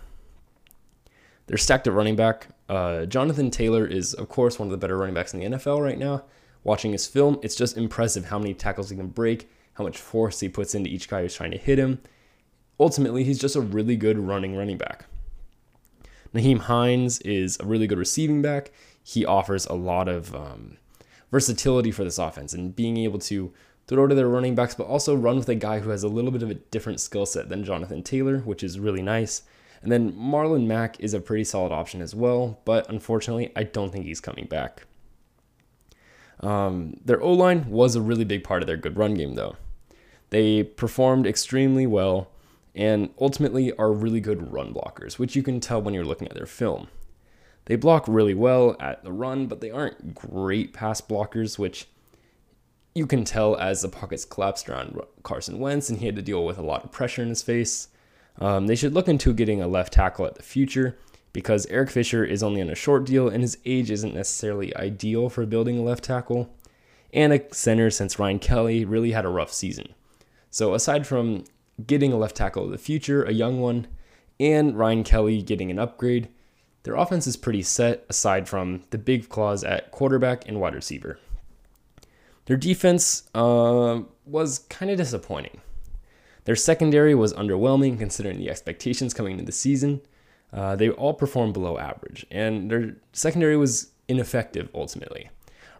they're 1.45 1.57
stacked 1.57 1.87
at 1.87 1.93
running 1.93 2.15
back. 2.15 2.47
Uh, 2.67 3.05
Jonathan 3.05 3.51
Taylor 3.51 3.85
is, 3.85 4.13
of 4.13 4.27
course, 4.27 4.59
one 4.59 4.67
of 4.67 4.71
the 4.71 4.77
better 4.77 4.97
running 4.97 5.13
backs 5.13 5.33
in 5.33 5.39
the 5.39 5.57
NFL 5.57 5.83
right 5.83 5.99
now. 5.99 6.23
Watching 6.63 6.91
his 6.91 7.07
film, 7.07 7.39
it's 7.43 7.55
just 7.55 7.77
impressive 7.77 8.25
how 8.25 8.39
many 8.39 8.53
tackles 8.53 8.89
he 8.89 8.97
can 8.97 9.07
break, 9.07 9.49
how 9.73 9.83
much 9.83 9.97
force 9.97 10.39
he 10.39 10.49
puts 10.49 10.75
into 10.75 10.89
each 10.89 11.07
guy 11.07 11.21
who's 11.21 11.35
trying 11.35 11.51
to 11.51 11.57
hit 11.57 11.77
him. 11.77 12.01
Ultimately, 12.79 13.23
he's 13.23 13.39
just 13.39 13.55
a 13.55 13.61
really 13.61 13.95
good 13.95 14.19
running 14.19 14.55
running 14.55 14.77
back. 14.77 15.05
Nyheim 16.33 16.59
Hines 16.59 17.19
is 17.21 17.57
a 17.59 17.65
really 17.65 17.87
good 17.87 17.97
receiving 17.97 18.41
back. 18.41 18.71
He 19.03 19.25
offers 19.25 19.65
a 19.65 19.73
lot 19.73 20.07
of 20.07 20.35
um, 20.35 20.77
versatility 21.31 21.91
for 21.91 22.03
this 22.03 22.17
offense 22.17 22.53
and 22.53 22.75
being 22.75 22.97
able 22.97 23.19
to 23.19 23.53
throw 23.87 24.05
to 24.07 24.15
their 24.15 24.27
running 24.27 24.53
backs, 24.53 24.75
but 24.75 24.87
also 24.87 25.15
run 25.15 25.37
with 25.37 25.49
a 25.49 25.55
guy 25.55 25.79
who 25.79 25.89
has 25.89 26.03
a 26.03 26.09
little 26.09 26.31
bit 26.31 26.43
of 26.43 26.51
a 26.51 26.55
different 26.55 26.99
skill 26.99 27.25
set 27.25 27.49
than 27.49 27.63
Jonathan 27.63 28.03
Taylor, 28.03 28.39
which 28.39 28.63
is 28.63 28.79
really 28.79 29.01
nice. 29.01 29.43
And 29.81 29.91
then 29.91 30.11
Marlon 30.13 30.65
Mack 30.65 30.99
is 30.99 31.13
a 31.13 31.21
pretty 31.21 31.43
solid 31.43 31.71
option 31.71 32.01
as 32.01 32.13
well, 32.13 32.59
but 32.65 32.89
unfortunately, 32.89 33.51
I 33.55 33.63
don't 33.63 33.91
think 33.91 34.05
he's 34.05 34.19
coming 34.19 34.45
back. 34.45 34.85
Um, 36.41 36.95
their 37.03 37.21
O 37.21 37.31
line 37.31 37.69
was 37.69 37.95
a 37.95 38.01
really 38.01 38.25
big 38.25 38.43
part 38.43 38.61
of 38.61 38.67
their 38.67 38.77
good 38.77 38.97
run 38.97 39.13
game, 39.13 39.35
though. 39.35 39.55
They 40.29 40.63
performed 40.63 41.25
extremely 41.25 41.87
well 41.87 42.29
and 42.77 43.09
ultimately 43.19 43.73
are 43.73 43.91
really 43.91 44.21
good 44.21 44.53
run 44.53 44.73
blockers, 44.73 45.17
which 45.17 45.35
you 45.35 45.41
can 45.41 45.59
tell 45.59 45.81
when 45.81 45.95
you're 45.95 46.05
looking 46.05 46.27
at 46.27 46.35
their 46.35 46.45
film. 46.45 46.87
They 47.65 47.75
block 47.75 48.05
really 48.07 48.35
well 48.35 48.77
at 48.79 49.03
the 49.03 49.11
run, 49.11 49.47
but 49.47 49.59
they 49.59 49.71
aren't 49.71 50.13
great 50.13 50.73
pass 50.73 51.01
blockers, 51.01 51.57
which 51.57 51.87
you 52.93 53.07
can 53.07 53.25
tell 53.25 53.57
as 53.57 53.81
the 53.81 53.89
pockets 53.89 54.25
collapsed 54.25 54.69
around 54.69 54.99
Carson 55.23 55.59
Wentz 55.59 55.89
and 55.89 55.99
he 55.99 56.05
had 56.05 56.15
to 56.15 56.21
deal 56.21 56.45
with 56.45 56.57
a 56.57 56.63
lot 56.63 56.85
of 56.85 56.91
pressure 56.91 57.21
in 57.23 57.29
his 57.29 57.41
face. 57.41 57.89
Um, 58.39 58.67
they 58.67 58.75
should 58.75 58.93
look 58.93 59.07
into 59.07 59.33
getting 59.33 59.61
a 59.61 59.67
left 59.67 59.93
tackle 59.93 60.25
at 60.25 60.35
the 60.35 60.43
future 60.43 60.97
because 61.33 61.65
Eric 61.67 61.89
Fisher 61.89 62.23
is 62.23 62.41
only 62.41 62.61
on 62.61 62.69
a 62.69 62.75
short 62.75 63.05
deal 63.05 63.27
and 63.27 63.41
his 63.41 63.57
age 63.65 63.91
isn't 63.91 64.15
necessarily 64.15 64.75
ideal 64.77 65.29
for 65.29 65.45
building 65.45 65.79
a 65.79 65.83
left 65.83 66.03
tackle. 66.03 66.53
And 67.11 67.33
a 67.33 67.53
center 67.53 67.89
since 67.89 68.19
Ryan 68.19 68.39
Kelly 68.39 68.85
really 68.85 69.11
had 69.11 69.25
a 69.25 69.29
rough 69.29 69.51
season. 69.51 69.93
So 70.51 70.73
aside 70.73 71.07
from 71.07 71.43
getting 71.85 72.11
a 72.11 72.17
left 72.17 72.35
tackle 72.35 72.65
of 72.65 72.71
the 72.71 72.77
future, 72.77 73.23
a 73.23 73.31
young 73.31 73.59
one, 73.59 73.87
and 74.39 74.77
Ryan 74.77 75.03
Kelly 75.03 75.41
getting 75.41 75.71
an 75.71 75.79
upgrade, 75.79 76.29
their 76.83 76.95
offense 76.95 77.27
is 77.27 77.35
pretty 77.37 77.63
set 77.63 78.05
aside 78.09 78.47
from 78.47 78.83
the 78.91 78.97
big 78.97 79.29
claws 79.29 79.63
at 79.63 79.91
quarterback 79.91 80.47
and 80.47 80.59
wide 80.59 80.75
receiver. 80.75 81.19
Their 82.45 82.57
defense 82.57 83.29
uh, 83.35 84.01
was 84.25 84.59
kind 84.69 84.89
of 84.89 84.97
disappointing. 84.97 85.59
Their 86.45 86.55
secondary 86.55 87.13
was 87.13 87.33
underwhelming 87.33 87.99
considering 87.99 88.37
the 88.37 88.49
expectations 88.49 89.13
coming 89.13 89.33
into 89.33 89.43
the 89.43 89.51
season. 89.51 90.01
Uh, 90.53 90.77
they 90.77 90.89
all 90.89 91.13
performed 91.13 91.53
below 91.53 91.77
average, 91.77 92.25
and 92.31 92.71
their 92.71 92.95
secondary 93.11 93.57
was 93.57 93.91
ineffective 94.07 94.69
ultimately. 94.73 95.29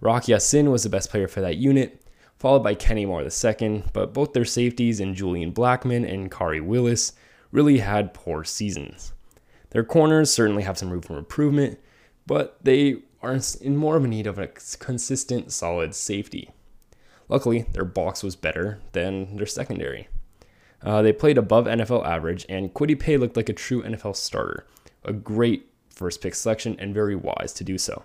Rock 0.01 0.27
Ya-Sin 0.27 0.69
was 0.69 0.83
the 0.83 0.89
best 0.89 1.09
player 1.09 1.29
for 1.29 1.39
that 1.39 1.55
unit, 1.55 2.01
followed 2.38 2.63
by 2.63 2.75
Kenny 2.75 3.06
Moore 3.06 3.24
II, 3.24 3.84
but 3.94 4.13
both 4.13 4.34
their 4.34 4.46
safeties 4.46 5.00
in 5.00 5.15
Julian 5.15 5.51
Blackmon 5.51 6.08
and 6.12 6.32
Khari 6.32 6.63
Willis 6.63 7.13
really 7.51 7.79
had 7.79 8.13
poor 8.13 8.44
seasons. 8.44 9.13
Their 9.72 9.84
corners 9.84 10.32
certainly 10.32 10.63
have 10.63 10.77
some 10.77 10.89
room 10.89 11.01
for 11.01 11.17
improvement, 11.17 11.79
but 12.25 12.58
they 12.63 12.98
are 13.22 13.39
in 13.62 13.75
more 13.75 13.98
of 13.98 14.06
a 14.06 14.08
need 14.08 14.27
of 14.27 14.38
a 14.38 14.48
consistent, 14.48 15.51
solid 15.51 15.96
safety. 15.96 16.51
Luckily, 17.29 17.63
their 17.74 17.86
box 17.86 18.24
was 18.24 18.36
better 18.36 18.79
than 18.94 19.36
their 19.36 19.46
secondary. 19.46 20.08
Uh, 20.82 21.01
they 21.01 21.12
played 21.12 21.38
above 21.38 21.65
NFL 21.65 22.06
average, 22.06 22.46
and 22.48 22.74
Kwity 22.74 22.98
Paye 22.98 23.17
looked 23.17 23.36
like 23.36 23.50
a 23.50 23.53
true 23.53 23.84
NFL 23.84 24.15
starter. 24.15 24.65
A 25.03 25.12
great 25.12 25.70
first 25.89 26.22
pick 26.22 26.36
selection 26.36 26.75
and 26.79 26.94
very 26.94 27.15
wise 27.15 27.51
to 27.53 27.63
do 27.63 27.77
so. 27.77 28.03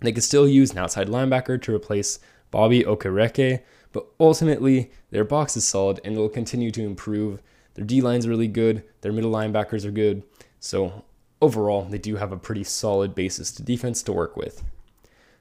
They 0.00 0.12
could 0.12 0.24
still 0.24 0.48
use 0.48 0.72
an 0.72 0.78
outside 0.78 1.08
linebacker 1.08 1.60
to 1.62 1.74
replace 1.74 2.18
Bobby 2.52 2.84
Okereke, 2.84 3.62
but 3.90 4.06
ultimately 4.20 4.92
their 5.10 5.24
box 5.24 5.56
is 5.56 5.66
solid 5.66 6.00
and 6.04 6.16
they'll 6.16 6.28
continue 6.28 6.70
to 6.70 6.84
improve. 6.84 7.42
Their 7.74 7.84
D 7.84 8.00
line's 8.00 8.28
really 8.28 8.46
good, 8.46 8.84
their 9.00 9.12
middle 9.12 9.32
linebackers 9.32 9.84
are 9.84 9.90
good, 9.90 10.22
so 10.60 11.04
overall 11.40 11.84
they 11.84 11.98
do 11.98 12.16
have 12.16 12.30
a 12.30 12.36
pretty 12.36 12.62
solid 12.62 13.16
basis 13.16 13.50
to 13.52 13.62
defense 13.64 14.04
to 14.04 14.12
work 14.12 14.36
with. 14.36 14.62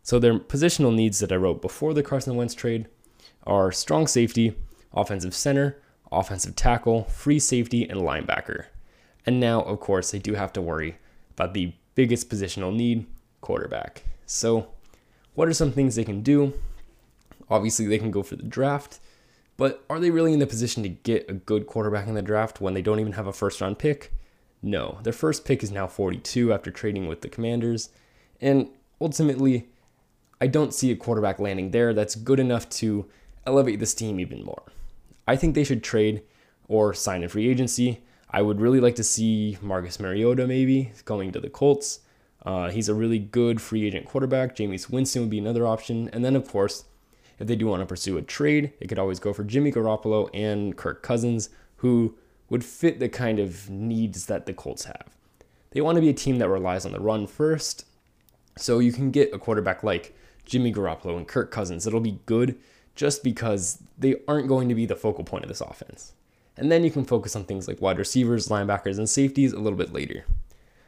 So 0.01 0.17
their 0.17 0.39
positional 0.39 0.95
needs 0.95 1.19
that 1.19 1.31
I 1.31 1.35
wrote 1.35 1.61
before 1.61 1.93
the 1.93 2.01
Carson 2.01 2.35
Wentz 2.35 2.55
trade 2.55 2.87
are 3.45 3.71
strong 3.71 4.07
safety, 4.07 4.55
offensive 4.93 5.35
center, 5.35 5.79
offensive 6.11 6.55
tackle, 6.55 7.03
free 7.03 7.39
safety, 7.39 7.87
and 7.87 8.01
linebacker. 8.01 8.65
And 9.25 9.39
now, 9.39 9.61
of 9.61 9.79
course, 9.79 10.11
they 10.11 10.19
do 10.19 10.33
have 10.33 10.51
to 10.53 10.61
worry 10.61 10.97
about 11.31 11.53
the 11.53 11.73
biggest 11.93 12.29
positional 12.29 12.75
need 12.75 13.05
quarterback. 13.41 14.03
So, 14.25 14.69
what 15.35 15.47
are 15.47 15.53
some 15.53 15.71
things 15.71 15.95
they 15.95 16.03
can 16.03 16.21
do? 16.21 16.53
Obviously, 17.51 17.85
they 17.85 17.99
can 17.99 18.09
go 18.09 18.23
for 18.23 18.35
the 18.35 18.43
draft, 18.43 18.99
but 19.57 19.83
are 19.89 19.99
they 19.99 20.09
really 20.09 20.33
in 20.33 20.39
the 20.39 20.47
position 20.47 20.81
to 20.83 20.89
get 20.89 21.29
a 21.29 21.33
good 21.33 21.67
quarterback 21.67 22.07
in 22.07 22.15
the 22.15 22.21
draft 22.21 22.61
when 22.61 22.73
they 22.73 22.81
don't 22.81 22.99
even 22.99 23.13
have 23.13 23.27
a 23.27 23.33
first 23.33 23.61
round 23.61 23.77
pick? 23.77 24.13
No. 24.63 24.99
Their 25.03 25.13
first 25.13 25.43
pick 25.45 25.61
is 25.61 25.71
now 25.71 25.85
42 25.85 26.53
after 26.53 26.71
trading 26.71 27.07
with 27.07 27.21
the 27.21 27.29
Commanders, 27.29 27.89
and 28.39 28.69
ultimately, 28.99 29.67
I 30.39 30.47
don't 30.47 30.73
see 30.73 30.91
a 30.91 30.95
quarterback 30.95 31.39
landing 31.39 31.71
there 31.71 31.93
that's 31.93 32.15
good 32.15 32.39
enough 32.39 32.69
to 32.69 33.05
elevate 33.45 33.79
this 33.79 33.93
team 33.93 34.19
even 34.19 34.43
more. 34.43 34.63
I 35.27 35.35
think 35.35 35.53
they 35.53 35.63
should 35.63 35.83
trade 35.83 36.23
or 36.67 36.93
sign 36.93 37.23
a 37.23 37.29
free 37.29 37.49
agency. 37.49 38.01
I 38.29 38.41
would 38.41 38.61
really 38.61 38.79
like 38.79 38.95
to 38.95 39.03
see 39.03 39.57
Marcus 39.61 39.99
Mariota 39.99 40.47
maybe 40.47 40.93
going 41.03 41.33
to 41.33 41.39
the 41.41 41.49
Colts. 41.49 41.99
Uh, 42.43 42.69
he's 42.69 42.89
a 42.89 42.93
really 42.93 43.19
good 43.19 43.61
free 43.61 43.85
agent 43.85 44.05
quarterback. 44.05 44.55
Jameis 44.55 44.89
Winston 44.89 45.21
would 45.21 45.29
be 45.29 45.37
another 45.37 45.67
option. 45.67 46.09
And 46.13 46.23
then, 46.23 46.35
of 46.35 46.47
course, 46.47 46.85
if 47.41 47.47
they 47.47 47.55
do 47.55 47.65
want 47.65 47.81
to 47.81 47.87
pursue 47.87 48.17
a 48.17 48.21
trade, 48.21 48.71
they 48.79 48.85
could 48.85 48.99
always 48.99 49.19
go 49.19 49.33
for 49.33 49.43
Jimmy 49.43 49.71
Garoppolo 49.71 50.29
and 50.31 50.77
Kirk 50.77 51.01
Cousins, 51.01 51.49
who 51.77 52.15
would 52.49 52.63
fit 52.63 52.99
the 52.99 53.09
kind 53.09 53.39
of 53.39 53.67
needs 53.67 54.27
that 54.27 54.45
the 54.45 54.53
Colts 54.53 54.85
have. 54.85 55.17
They 55.71 55.81
want 55.81 55.95
to 55.95 56.01
be 56.01 56.09
a 56.09 56.13
team 56.13 56.37
that 56.37 56.49
relies 56.49 56.85
on 56.85 56.91
the 56.91 56.99
run 56.99 57.25
first. 57.25 57.85
So 58.57 58.77
you 58.77 58.93
can 58.93 59.09
get 59.09 59.33
a 59.33 59.39
quarterback 59.39 59.83
like 59.83 60.15
Jimmy 60.45 60.71
Garoppolo 60.71 61.17
and 61.17 61.27
Kirk 61.27 61.49
Cousins 61.49 61.87
It'll 61.87 61.99
be 61.99 62.19
good 62.25 62.59
just 62.93 63.23
because 63.23 63.81
they 63.97 64.17
aren't 64.27 64.47
going 64.47 64.69
to 64.69 64.75
be 64.75 64.85
the 64.85 64.95
focal 64.95 65.23
point 65.23 65.43
of 65.43 65.47
this 65.47 65.61
offense. 65.61 66.13
And 66.57 66.71
then 66.71 66.83
you 66.83 66.91
can 66.91 67.05
focus 67.05 67.35
on 67.35 67.45
things 67.45 67.67
like 67.67 67.81
wide 67.81 67.97
receivers, 67.97 68.49
linebackers, 68.49 68.97
and 68.99 69.09
safeties 69.09 69.53
a 69.53 69.59
little 69.59 69.77
bit 69.77 69.93
later. 69.93 70.25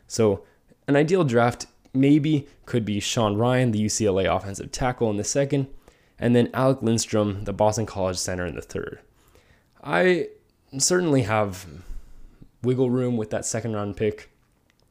So, 0.06 0.44
an 0.88 0.98
ideal 0.98 1.24
draft 1.24 1.66
maybe 1.94 2.48
could 2.66 2.84
be 2.86 3.00
Sean 3.00 3.38
Rhyan, 3.38 3.72
the 3.72 3.84
UCLA 3.84 4.26
offensive 4.36 4.72
tackle, 4.72 5.10
in 5.10 5.18
the 5.18 5.24
second, 5.24 5.68
and 6.24 6.34
then 6.34 6.50
Alec 6.54 6.82
Lindstrom, 6.82 7.44
the 7.44 7.52
Boston 7.52 7.86
College 7.86 8.16
center, 8.16 8.46
in 8.46 8.56
the 8.56 8.62
third. 8.62 9.02
I 9.84 10.30
certainly 10.78 11.24
have 11.24 11.66
wiggle 12.62 12.90
room 12.90 13.18
with 13.18 13.30
that 13.32 13.46
second 13.46 13.74
round 13.74 13.98
pick. 13.98 14.32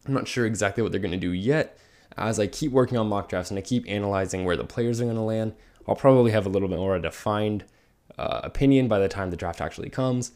I'm 0.07 0.12
not 0.12 0.29
sure 0.29 0.45
exactly 0.45 0.83
what 0.83 0.93
they're 0.93 1.01
going 1.01 1.11
to 1.11 1.17
do 1.17 1.33
yet. 1.33 1.79
As 2.19 2.39
I 2.39 2.49
keep 2.49 2.71
working 2.71 2.99
on 2.99 3.09
mock 3.09 3.31
drafts 3.31 3.51
and 3.51 3.57
I 3.57 3.62
keep 3.62 3.89
analyzing 3.89 4.45
where 4.45 4.59
the 4.59 4.65
players 4.65 5.01
are 5.01 5.05
going 5.05 5.17
to 5.17 5.23
land, 5.23 5.55
I'll 5.89 5.97
probably 5.97 6.33
have 6.33 6.45
a 6.45 6.51
little 6.51 6.69
bit 6.69 6.79
more 6.79 6.97
of 6.97 7.03
a 7.03 7.09
defined 7.09 7.65
uh, 8.19 8.43
opinion 8.45 8.87
by 8.87 8.99
the 8.99 9.09
time 9.09 9.31
the 9.31 9.37
draft 9.39 9.62
actually 9.62 9.89
comes. 9.89 10.33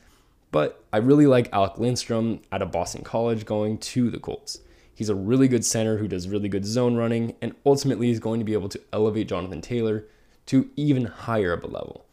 But 0.51 0.83
I 0.95 0.97
really 0.97 1.27
like 1.27 1.53
Alec 1.53 1.77
Lindstrom 1.77 2.41
out 2.51 2.63
of 2.63 2.73
Boston 2.73 3.05
College 3.05 3.45
going 3.45 3.77
to 3.79 4.11
the 4.11 4.19
Colts. 4.19 4.61
He's 4.95 5.11
a 5.11 5.15
really 5.15 5.47
good 5.47 5.67
center 5.67 5.99
who 5.99 6.09
does 6.09 6.27
really 6.27 6.49
good 6.49 6.65
zone 6.65 6.97
running 6.97 7.37
and 7.43 7.55
ultimately 7.67 8.09
is 8.09 8.19
going 8.19 8.41
to 8.41 8.47
be 8.47 8.55
able 8.55 8.71
to 8.71 8.81
elevate 8.95 9.29
Jonathan 9.29 9.61
Taylor 9.61 10.07
to 10.47 10.71
even 10.77 11.05
higher 11.07 11.53
of 11.53 11.65
a 11.65 11.69
level. 11.69 12.07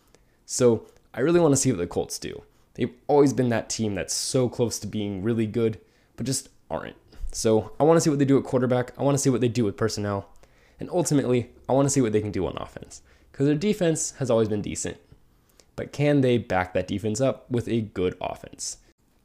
So 0.45 0.87
I 1.13 1.21
really 1.21 1.39
want 1.39 1.53
to 1.53 1.57
see 1.57 1.71
what 1.71 1.77
the 1.77 1.87
Colts 1.87 2.19
do. 2.19 2.43
They've 2.75 2.93
always 3.07 3.33
been 3.33 3.49
that 3.49 3.69
team 3.69 3.95
that's 3.95 4.13
so 4.13 4.49
close 4.49 4.79
to 4.79 4.87
being 4.87 5.21
really 5.23 5.45
good, 5.45 5.79
but 6.15 6.25
just 6.25 6.49
aren't. 6.69 6.95
So 7.31 7.71
I 7.79 7.83
want 7.83 7.97
to 7.97 8.01
see 8.01 8.09
what 8.09 8.19
they 8.19 8.25
do 8.25 8.37
at 8.37 8.43
quarterback. 8.43 8.91
I 8.97 9.03
want 9.03 9.15
to 9.15 9.21
see 9.21 9.29
what 9.29 9.41
they 9.41 9.47
do 9.47 9.65
with 9.65 9.77
personnel. 9.77 10.29
And 10.79 10.89
ultimately, 10.89 11.51
I 11.69 11.73
want 11.73 11.85
to 11.85 11.89
see 11.89 12.01
what 12.01 12.11
they 12.11 12.21
can 12.21 12.31
do 12.31 12.45
on 12.45 12.57
offense 12.57 13.01
because 13.31 13.45
their 13.45 13.55
defense 13.55 14.11
has 14.19 14.29
always 14.29 14.47
been 14.47 14.61
decent. 14.61 14.97
But 15.75 15.91
can 15.91 16.21
they 16.21 16.37
back 16.37 16.73
that 16.73 16.87
defense 16.87 17.21
up 17.21 17.49
with 17.49 17.67
a 17.67 17.81
good 17.81 18.15
offense? 18.21 18.77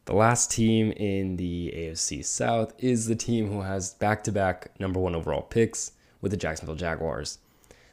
The 0.07 0.15
last 0.15 0.51
team 0.51 0.93
in 0.93 1.37
the 1.37 1.73
AFC 1.77 2.25
South 2.25 2.73
is 2.79 3.07
the 3.07 3.17
team 3.17 3.49
who 3.49 3.61
has 3.61 3.93
back 3.95 4.25
to 4.25 4.33
back 4.33 4.71
number 4.81 4.99
one 4.99 5.15
overall 5.15 5.43
picks 5.43 5.93
with 6.23 6.31
the 6.31 6.39
Jacksonville 6.39 6.77
Jaguars. 6.77 7.39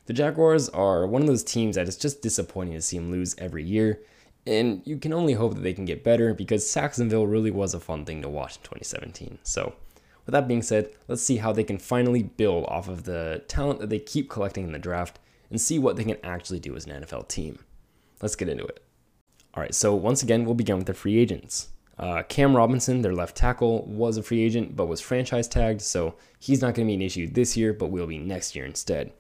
The 0.06 0.14
Jaguars 0.14 0.70
are 0.70 1.08
one 1.08 1.22
of 1.22 1.28
those 1.28 1.44
teams 1.44 1.76
that 1.76 1.88
is 1.88 1.98
just 1.98 2.22
disappointing 2.22 2.76
to 2.76 2.82
see 2.82 2.98
them 2.98 3.10
lose 3.12 3.36
every 3.40 3.64
year, 3.64 4.02
and 4.46 4.82
you 4.86 4.98
can 4.98 5.14
only 5.14 5.34
hope 5.34 5.56
that 5.56 5.62
they 5.62 5.74
can 5.74 5.86
get 5.86 6.04
better 6.04 6.34
because 6.34 6.70
Sacksonville 6.70 7.26
really 7.26 7.50
was 7.50 7.74
a 7.74 7.80
fun 7.80 8.06
thing 8.06 8.22
to 8.22 8.30
watch 8.30 8.58
in 8.58 8.62
2017. 8.64 9.40
So, 9.42 9.74
with 10.26 10.34
that 10.34 10.48
being 10.48 10.62
said, 10.62 10.92
let's 11.08 11.24
see 11.24 11.38
how 11.38 11.52
they 11.52 11.64
can 11.64 11.80
finally 11.80 12.22
build 12.22 12.66
off 12.68 12.88
of 12.88 13.04
the 13.04 13.44
talent 13.48 13.80
that 13.80 13.90
they 13.90 14.00
keep 14.00 14.30
collecting 14.30 14.66
in 14.66 14.72
the 14.72 14.80
draft 14.80 15.20
and 15.50 15.60
see 15.60 15.80
what 15.80 15.96
they 15.96 16.04
can 16.04 16.18
actually 16.24 16.60
do 16.60 16.76
as 16.76 16.86
an 16.86 17.04
NFL 17.04 17.28
team. 17.28 17.60
Let's 18.22 18.36
get 18.36 18.50
into 18.50 18.66
it. 18.66 18.84
All 19.56 19.62
right, 19.62 19.74
so 19.74 19.96
once 19.96 20.22
again, 20.22 20.46
we'll 20.46 20.54
begin 20.54 20.78
with 20.78 20.88
the 20.88 20.94
free 20.94 21.18
agents. 21.18 21.70
Uh, 21.98 22.24
Cam 22.24 22.56
Robinson, 22.56 23.02
their 23.02 23.14
left 23.14 23.38
tackle, 23.38 23.86
was 23.86 24.18
a 24.18 24.24
free 24.24 24.42
agent 24.42 24.76
but 24.76 24.88
was 24.88 25.02
franchise 25.02 25.48
tagged, 25.48 25.82
so 25.82 26.16
he's 26.40 26.62
not 26.62 26.76
going 26.76 26.88
to 26.88 26.92
be 26.92 26.96
an 26.96 27.02
issue 27.02 27.28
this 27.28 27.56
year, 27.56 27.74
but 27.74 27.90
will 27.90 28.06
be 28.06 28.18
next 28.18 28.56
year 28.56 28.66
instead. 28.66 29.14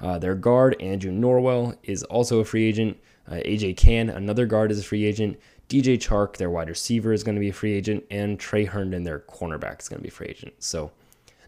Uh, 0.00 0.18
their 0.18 0.34
guard, 0.34 0.76
Andrew 0.80 1.12
Norwell, 1.12 1.76
is 1.82 2.02
also 2.04 2.40
a 2.40 2.44
free 2.44 2.64
agent. 2.64 2.98
Uh, 3.28 3.34
AJ 3.34 3.76
Cann, 3.76 4.08
another 4.08 4.46
guard, 4.46 4.70
is 4.70 4.78
a 4.78 4.84
free 4.84 5.04
agent. 5.04 5.38
DJ 5.68 5.98
Chark, 5.98 6.36
their 6.36 6.50
wide 6.50 6.68
receiver, 6.68 7.12
is 7.12 7.22
going 7.22 7.34
to 7.34 7.40
be 7.40 7.50
a 7.50 7.52
free 7.52 7.74
agent. 7.74 8.04
And 8.10 8.38
Tre 8.38 8.64
Herndon, 8.64 9.04
their 9.04 9.20
cornerback, 9.20 9.80
is 9.82 9.88
going 9.88 9.98
to 9.98 10.02
be 10.02 10.08
a 10.08 10.12
free 10.12 10.28
agent. 10.28 10.54
So, 10.60 10.92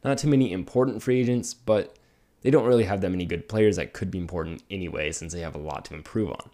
not 0.04 0.18
too 0.18 0.28
many 0.28 0.52
important 0.52 1.02
free 1.02 1.20
agents, 1.20 1.54
but 1.54 1.96
they 2.42 2.50
don't 2.50 2.66
really 2.66 2.84
have 2.84 3.00
that 3.00 3.10
many 3.10 3.24
good 3.24 3.48
players 3.48 3.76
that 3.76 3.92
could 3.92 4.10
be 4.10 4.18
important 4.18 4.62
anyway, 4.70 5.12
since 5.12 5.32
they 5.32 5.40
have 5.40 5.54
a 5.54 5.58
lot 5.58 5.84
to 5.86 5.94
improve 5.94 6.30
on. 6.30 6.50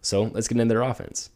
So 0.00 0.24
let's 0.24 0.48
get 0.48 0.58
into 0.58 0.72
their 0.72 0.82
offense. 0.82 1.30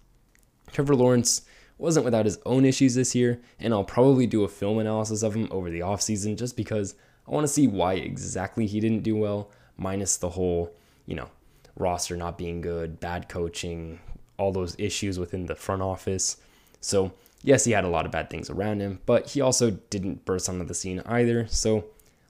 Trevor 0.72 0.94
Lawrence 0.94 1.42
wasn't 1.78 2.04
without 2.04 2.26
his 2.26 2.38
own 2.44 2.64
issues 2.64 2.94
this 2.94 3.14
year, 3.14 3.40
and 3.58 3.72
I'll 3.72 3.84
probably 3.84 4.26
do 4.26 4.44
a 4.44 4.48
film 4.48 4.78
analysis 4.78 5.22
of 5.22 5.34
him 5.34 5.48
over 5.50 5.70
the 5.70 5.80
offseason 5.80 6.36
just 6.36 6.56
because 6.56 6.94
I 7.26 7.30
want 7.30 7.44
to 7.44 7.52
see 7.52 7.66
why 7.66 7.94
exactly 7.94 8.66
he 8.66 8.80
didn't 8.80 9.02
do 9.02 9.16
well, 9.16 9.50
minus 9.78 10.16
the 10.16 10.30
whole, 10.30 10.72
you 11.06 11.14
know, 11.14 11.28
roster 11.76 12.16
not 12.16 12.36
being 12.36 12.60
good, 12.60 13.00
bad 13.00 13.28
coaching, 13.28 14.00
all 14.36 14.52
those 14.52 14.76
issues 14.78 15.18
within 15.18 15.46
the 15.46 15.54
front 15.54 15.80
office. 15.80 16.36
So, 16.80 17.12
yes, 17.42 17.64
he 17.64 17.72
had 17.72 17.84
a 17.84 17.88
lot 17.88 18.04
of 18.04 18.12
bad 18.12 18.28
things 18.28 18.50
around 18.50 18.80
him, 18.80 19.00
but 19.06 19.30
he 19.30 19.40
also 19.40 19.70
didn't 19.70 20.24
burst 20.24 20.48
onto 20.48 20.64
the 20.64 20.74
scene 20.74 21.02
either. 21.06 21.46
So, 21.46 21.84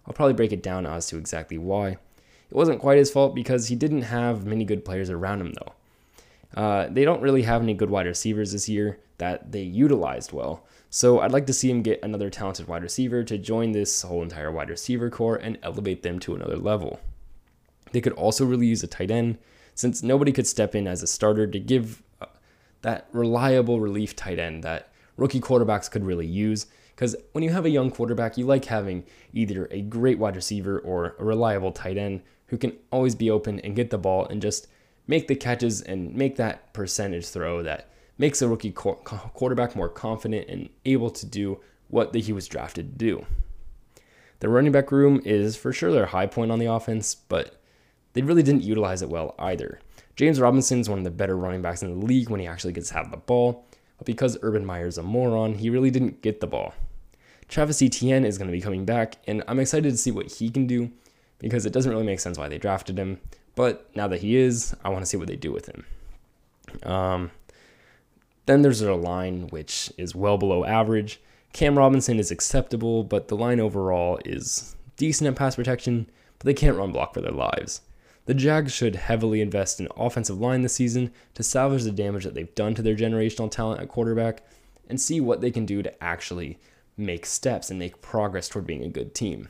I'll 0.07 0.15
probably 0.15 0.35
break 0.35 0.53
it 0.53 0.63
down 0.63 0.87
as 0.87 1.09
to 1.09 1.19
exactly 1.19 1.59
why. 1.59 1.89
It 2.51 2.55
wasn't 2.55 2.81
quite 2.81 2.99
his 2.99 3.11
fault 3.11 3.35
because 3.35 3.69
he 3.69 3.77
didn't 3.77 4.03
have 4.03 4.47
many 4.47 4.65
good 4.65 4.85
players 4.85 5.11
around 5.11 5.41
him, 5.41 5.53
though. 5.53 5.73
Uh, 6.55 6.89
they 6.91 7.05
don't 7.05 7.21
really 7.21 7.43
have 7.43 7.63
any 7.63 7.75
good 7.75 7.91
wide 7.91 8.07
receivers 8.07 8.53
this 8.53 8.69
year 8.69 8.99
that 9.19 9.53
they 9.53 9.63
utilized 9.63 10.33
well. 10.33 10.65
So 10.91 11.21
I'd 11.21 11.33
like 11.33 11.47
to 11.47 11.53
see 11.53 11.71
him 11.71 11.83
get 11.83 12.03
another 12.03 12.31
talented 12.31 12.67
wide 12.67 12.83
receiver 12.83 13.23
to 13.25 13.37
join 13.37 13.73
this 13.73 14.03
whole 14.03 14.23
entire 14.23 14.51
wide 14.51 14.71
receiver 14.71 15.11
core 15.11 15.37
and 15.37 15.59
elevate 15.63 16.03
them 16.03 16.19
to 16.21 16.35
another 16.35 16.57
level. 16.57 17.01
They 17.93 18.01
could 18.01 18.13
also 18.13 18.45
really 18.45 18.67
use 18.67 18.83
a 18.83 18.87
tight 18.87 19.11
end 19.11 19.39
since 19.75 20.03
nobody 20.03 20.33
could 20.33 20.47
step 20.47 20.75
in 20.75 20.87
as 20.87 21.03
a 21.03 21.07
starter 21.07 21.47
to 21.47 21.59
give 21.61 22.03
uh, 22.21 22.27
that 22.83 23.09
reliable 23.13 23.81
relief 23.81 24.17
tight 24.17 24.39
end 24.39 24.65
that 24.65 24.91
rookie 25.17 25.41
quarterbacks 25.41 25.91
could 25.91 26.05
really 26.05 26.27
use 26.27 26.67
Because 26.95 27.15
when 27.33 27.45
you 27.45 27.51
have 27.51 27.65
a 27.65 27.71
young 27.71 27.91
quarterback, 27.91 28.37
you 28.37 28.45
like 28.45 28.65
having 28.65 29.05
either 29.33 29.69
a 29.71 29.83
great 29.83 30.19
wide 30.19 30.35
receiver 30.35 30.81
or 30.81 31.15
a 31.19 31.25
reliable 31.25 31.71
tight 31.71 31.97
end 31.97 32.23
who 32.49 32.59
can 32.59 32.77
always 32.91 33.15
be 33.15 33.31
open 33.31 33.61
and 33.61 33.77
get 33.77 33.91
the 33.91 33.99
ball 33.99 34.27
and 34.27 34.43
just 34.43 34.67
make 35.07 35.29
the 35.29 35.37
catches 35.37 35.81
and 35.81 36.15
make 36.15 36.37
that 36.37 36.73
percentage 36.73 37.29
throw 37.29 37.63
that 37.63 37.89
makes 38.19 38.43
a 38.43 38.49
rookie 38.49 38.73
quarterback 38.73 39.77
more 39.77 39.89
confident 39.89 40.49
and 40.49 40.69
able 40.85 41.11
to 41.11 41.25
do 41.25 41.61
what 41.87 42.15
he 42.15 42.33
was 42.33 42.49
drafted 42.49 42.93
to 42.93 42.99
do. 42.99 43.27
The 44.41 44.49
running 44.49 44.73
back 44.73 44.93
room 44.93 45.21
is 45.25 45.57
for 45.57 45.73
sure 45.73 45.93
their 45.93 46.07
high 46.07 46.27
point 46.27 46.51
on 46.51 46.59
the 46.59 46.67
offense, 46.67 47.15
but 47.15 47.58
they 48.19 48.23
really 48.23 48.43
didn't 48.43 48.65
utilize 48.65 49.01
it 49.01 49.09
well 49.09 49.37
either. 49.39 49.79
James 50.17 50.41
Robinson 50.41 50.81
is 50.81 50.89
one 50.89 50.99
of 50.99 51.05
the 51.05 51.11
better 51.13 51.37
running 51.37 51.63
backs 51.63 51.85
in 51.85 52.01
the 52.01 52.05
league 52.05 52.31
when 52.31 52.41
he 52.41 52.49
actually 52.49 52.73
gets 52.73 52.89
to 52.89 52.95
have 52.95 53.13
the 53.13 53.17
ball, 53.17 53.65
but 53.97 54.09
because 54.09 54.37
Urban 54.43 54.67
Meyer's 54.67 54.99
a 54.99 55.05
moron, 55.05 55.55
he 55.55 55.71
really 55.71 55.93
didn't 55.93 56.21
get 56.21 56.41
the 56.41 56.49
ball. 56.49 56.75
Travis 57.47 57.81
Etienne 57.81 58.25
is 58.25 58.37
going 58.37 58.49
to 58.49 58.53
be 58.53 58.61
coming 58.61 58.85
back, 58.85 59.19
and 59.29 59.45
I'm 59.47 59.61
excited 59.61 59.93
to 59.93 59.97
see 59.97 60.11
what 60.11 60.33
he 60.33 60.51
can 60.51 60.67
do 60.67 60.91
because 61.39 61.65
it 61.65 61.73
doesn't 61.73 61.93
really 61.93 62.03
make 62.03 62.19
sense 62.19 62.37
why 62.37 62.49
they 62.49 62.59
drafted 62.59 62.99
him. 62.99 63.21
But 63.55 63.89
now 63.95 64.09
that 64.09 64.21
he 64.21 64.35
is, 64.35 64.75
I 64.85 64.89
want 64.89 65.03
to 65.03 65.07
see 65.07 65.17
what 65.17 65.29
they 65.29 65.37
do 65.37 65.53
with 65.53 65.67
him. 65.67 65.85
Um, 66.83 67.31
then 68.47 68.63
there's 68.63 68.81
their 68.81 68.97
line, 68.97 69.47
which 69.51 69.93
is 69.97 70.17
well 70.17 70.39
below 70.39 70.65
average. 70.65 71.21
Cam 71.53 71.79
Robinson 71.79 72.19
is 72.19 72.33
acceptable, 72.33 73.05
but 73.05 73.29
the 73.29 73.37
line 73.37 73.61
overall 73.61 74.19
is 74.25 74.75
decent 74.97 75.29
at 75.29 75.37
pass 75.37 75.55
protection, 75.55 76.11
but 76.41 76.47
they 76.47 76.55
can't 76.55 76.77
run 76.77 76.91
block 76.91 77.15
for 77.15 77.21
their 77.21 77.31
lives. 77.31 77.83
The 78.29 78.35
Jags 78.35 78.75
should 78.75 78.95
heavily 78.95 79.41
invest 79.41 79.81
in 79.81 79.89
offensive 79.97 80.39
line 80.39 80.61
this 80.61 80.75
season 80.75 81.13
to 81.33 81.43
salvage 81.43 81.85
the 81.85 81.91
damage 81.91 82.25
that 82.25 82.35
they've 82.35 82.55
done 82.55 82.75
to 82.75 82.83
their 82.83 82.95
generational 82.95 83.51
talent 83.51 83.81
at 83.81 83.89
quarterback 83.89 84.43
and 84.87 85.01
see 85.01 85.19
what 85.19 85.41
they 85.41 85.51
can 85.51 85.65
do 85.65 85.83
to 85.83 86.05
actually 86.05 86.59
make 86.95 87.25
steps 87.25 87.71
and 87.71 87.79
make 87.79 88.03
progress 88.03 88.47
toward 88.47 88.67
being 88.67 88.85
a 88.85 88.91
good 88.91 89.15
team. 89.15 89.49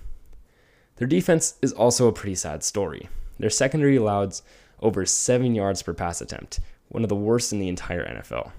Their 0.94 1.08
defense 1.08 1.56
is 1.60 1.72
also 1.72 2.06
a 2.06 2.12
pretty 2.12 2.36
sad 2.36 2.62
story. 2.62 3.08
Their 3.40 3.50
secondary 3.50 3.96
allowed 3.96 4.36
over 4.78 5.04
7 5.04 5.56
yards 5.56 5.82
per 5.82 5.92
pass 5.92 6.20
attempt, 6.20 6.60
one 6.88 7.02
of 7.02 7.08
the 7.08 7.16
worst 7.16 7.52
in 7.52 7.58
the 7.58 7.68
entire 7.68 8.06
NFL. 8.06 8.52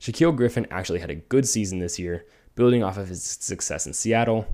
Shaquill 0.00 0.34
Griffin 0.34 0.66
actually 0.70 1.00
had 1.00 1.10
a 1.10 1.16
good 1.16 1.46
season 1.46 1.78
this 1.78 1.98
year, 1.98 2.24
building 2.54 2.82
off 2.82 2.96
of 2.96 3.08
his 3.08 3.22
success 3.22 3.86
in 3.86 3.92
Seattle, 3.92 4.46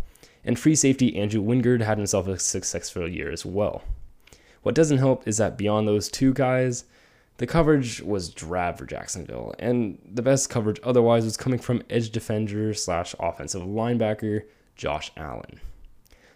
and 0.43 0.59
free 0.59 0.75
safety 0.75 1.15
Andrew 1.15 1.41
Wingard 1.41 1.83
had 1.83 1.99
himself 1.99 2.27
a 2.27 2.37
successful 2.37 3.09
year 3.09 3.31
as 3.31 3.47
well. 3.47 3.85
What 4.69 4.75
doesn't 4.75 4.99
help 4.99 5.27
is 5.27 5.39
that 5.39 5.57
beyond 5.57 5.89
those 5.89 6.11
two 6.11 6.35
guys, 6.35 6.85
the 7.39 7.47
coverage 7.47 8.03
was 8.03 8.29
drab 8.29 8.77
for 8.77 8.85
Jacksonville, 8.85 9.55
and 9.59 9.99
the 10.05 10.21
best 10.21 10.51
coverage 10.51 10.79
otherwise 10.85 11.25
was 11.25 11.39
coming 11.39 11.59
from 11.59 11.83
edge 11.89 12.11
defender 12.11 12.75
slash 12.75 13.15
offensive 13.19 13.63
linebacker 13.63 14.43
Josh 14.77 15.11
Allen. 15.17 15.61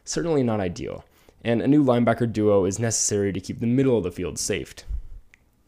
Certainly 0.07 0.45
not 0.45 0.61
ideal, 0.61 1.05
and 1.45 1.61
a 1.61 1.69
new 1.69 1.85
linebacker 1.85 2.33
duo 2.33 2.65
is 2.65 2.79
necessary 2.79 3.35
to 3.35 3.41
keep 3.41 3.61
the 3.61 3.67
middle 3.67 3.99
of 3.99 4.05
the 4.05 4.11
field 4.11 4.39
safe. 4.39 4.77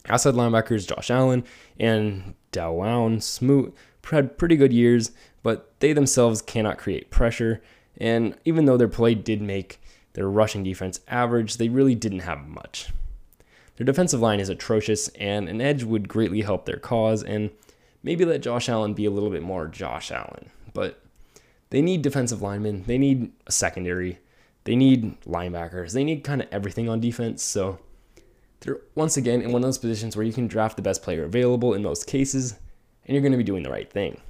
Outside 0.09 0.33
linebackers 0.33 0.89
Josh 0.89 1.11
Allen 1.11 1.45
and 1.79 2.35
Dawuane 2.51 3.23
Smoot 3.23 3.75
had 4.11 4.39
pretty 4.39 4.57
good 4.57 4.73
years, 4.73 5.13
but 5.43 5.79
they 5.81 5.93
themselves 5.93 6.41
cannot 6.41 6.79
create 6.79 7.11
pressure, 7.11 7.61
and 7.99 8.35
even 8.47 8.65
though 8.65 8.79
their 8.79 8.89
play 8.89 9.15
did 9.15 9.43
make 9.43 9.83
their 10.15 10.29
rushing 10.29 10.65
defense 10.65 11.01
average, 11.07 11.59
they 11.59 11.69
really 11.69 11.95
didn't 11.95 12.21
have 12.21 12.49
much. 12.49 12.89
Their 13.77 13.85
defensive 13.85 14.21
line 14.21 14.41
is 14.41 14.49
atrocious, 14.49 15.09
and 15.09 15.49
an 15.49 15.61
edge 15.61 15.83
would 15.83 16.09
greatly 16.09 16.43
help 16.43 16.65
their 16.65 16.79
cause, 16.79 17.23
and 17.23 17.51
maybe 18.03 18.25
let 18.25 18.43
Josh 18.43 18.69
Allen 18.69 18.95
be 18.95 19.05
a 19.05 19.11
little 19.11 19.31
bit 19.31 19.43
more 19.43 19.67
Josh 19.67 20.11
Allen. 20.11 20.51
But 20.73 21.01
they 21.71 21.83
need 21.83 22.03
defensive 22.03 22.41
linemen, 22.41 22.85
they 22.87 22.99
need 22.99 23.33
a 23.47 23.53
secondary, 23.53 24.21
they 24.63 24.77
need 24.77 25.21
linebackers, 25.23 25.93
they 25.93 26.05
need 26.05 26.23
kind 26.23 26.41
of 26.41 26.49
everything 26.53 26.89
on 26.89 27.01
defense. 27.01 27.43
So 27.43 27.81
they're 28.61 28.81
once 28.95 29.17
again 29.17 29.43
in 29.43 29.51
one 29.51 29.63
of 29.63 29.67
those 29.67 29.79
positions 29.79 30.17
where 30.17 30.25
you 30.25 30.33
can 30.33 30.47
draft 30.47 30.77
the 30.77 30.83
best 30.83 31.03
player 31.03 31.25
available 31.25 31.75
in 31.75 31.83
most 31.83 32.07
cases, 32.07 32.55
and 33.05 33.15
you're 33.15 33.23
going 33.23 33.33
to 33.33 33.39
be 33.39 33.45
doing 33.45 33.65
the 33.65 33.71
right 33.71 33.91
thing. 33.91 34.21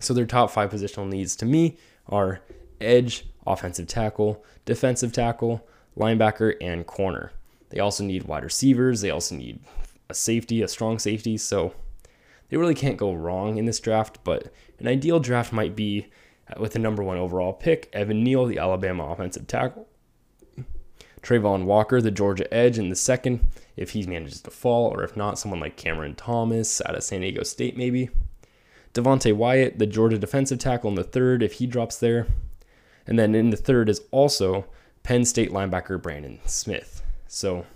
So 0.00 0.14
their 0.14 0.26
top 0.26 0.50
five 0.50 0.70
positional 0.70 1.08
needs 1.08 1.36
to 1.36 1.44
me 1.44 1.76
are 2.08 2.40
edge, 2.80 3.26
offensive 3.46 3.86
tackle, 3.86 4.44
defensive 4.64 5.12
tackle, 5.12 5.66
linebacker, 5.96 6.54
and 6.60 6.86
corner. 6.86 7.32
They 7.70 7.80
also 7.80 8.04
need 8.04 8.24
wide 8.24 8.44
receivers. 8.44 9.00
They 9.00 9.10
also 9.10 9.34
need 9.34 9.60
a 10.08 10.14
safety, 10.14 10.62
a 10.62 10.68
strong 10.68 10.98
safety. 10.98 11.36
So 11.36 11.74
they 12.48 12.56
really 12.56 12.74
can't 12.74 12.96
go 12.96 13.12
wrong 13.12 13.58
in 13.58 13.66
this 13.66 13.80
draft. 13.80 14.18
But 14.24 14.52
an 14.78 14.88
ideal 14.88 15.20
draft 15.20 15.52
might 15.52 15.76
be 15.76 16.06
uh, 16.50 16.60
with 16.60 16.72
the 16.72 16.78
number 16.78 17.02
one 17.02 17.18
overall 17.18 17.52
pick, 17.52 17.88
Evan 17.92 18.22
Neal, 18.22 18.46
the 18.46 18.58
Alabama 18.58 19.04
offensive 19.10 19.46
tackle. 19.46 19.88
Travon 21.20 21.64
Walker, 21.64 22.00
the 22.00 22.10
Georgia 22.10 22.52
edge, 22.54 22.78
in 22.78 22.90
the 22.90 22.96
second, 22.96 23.46
if 23.76 23.90
he 23.90 24.06
manages 24.06 24.40
to 24.42 24.50
fall, 24.50 24.86
or 24.86 25.02
if 25.02 25.16
not, 25.16 25.38
someone 25.38 25.60
like 25.60 25.76
Cameron 25.76 26.14
Thomas 26.14 26.80
out 26.86 26.94
of 26.94 27.02
San 27.02 27.20
Diego 27.20 27.42
State, 27.42 27.76
maybe. 27.76 28.08
Devonte 28.94 29.34
Wyatt, 29.34 29.78
the 29.78 29.86
Georgia 29.86 30.16
defensive 30.16 30.58
tackle, 30.58 30.90
in 30.90 30.94
the 30.94 31.04
third, 31.04 31.42
if 31.42 31.54
he 31.54 31.66
drops 31.66 31.98
there. 31.98 32.26
And 33.08 33.18
then 33.18 33.34
in 33.34 33.50
the 33.50 33.56
third 33.56 33.88
is 33.88 34.02
also 34.10 34.66
Penn 35.02 35.24
State 35.24 35.50
linebacker 35.50 36.00
Brandon 36.00 36.38
Smith. 36.44 37.02
So 37.26 37.66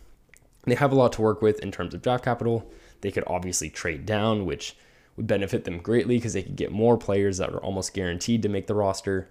they 0.65 0.75
have 0.75 0.93
a 0.93 0.95
lot 0.95 1.13
to 1.15 1.23
work 1.23 1.43
with 1.43 1.59
in 1.61 1.73
terms 1.73 1.95
of 1.95 2.03
draft 2.03 2.25
capital. 2.25 2.71
They 3.01 3.11
could 3.11 3.25
obviously 3.27 3.71
trade 3.71 4.07
down, 4.07 4.45
which 4.45 4.77
would 5.17 5.27
benefit 5.27 5.65
them 5.65 5.79
greatly 5.79 6.19
because 6.19 6.35
they 6.35 6.43
could 6.43 6.57
get 6.57 6.71
more 6.71 6.97
players 6.97 7.39
that 7.39 7.51
are 7.51 7.59
almost 7.59 7.95
guaranteed 7.95 8.43
to 8.43 8.49
make 8.49 8.67
the 8.67 8.75
roster. 8.75 9.29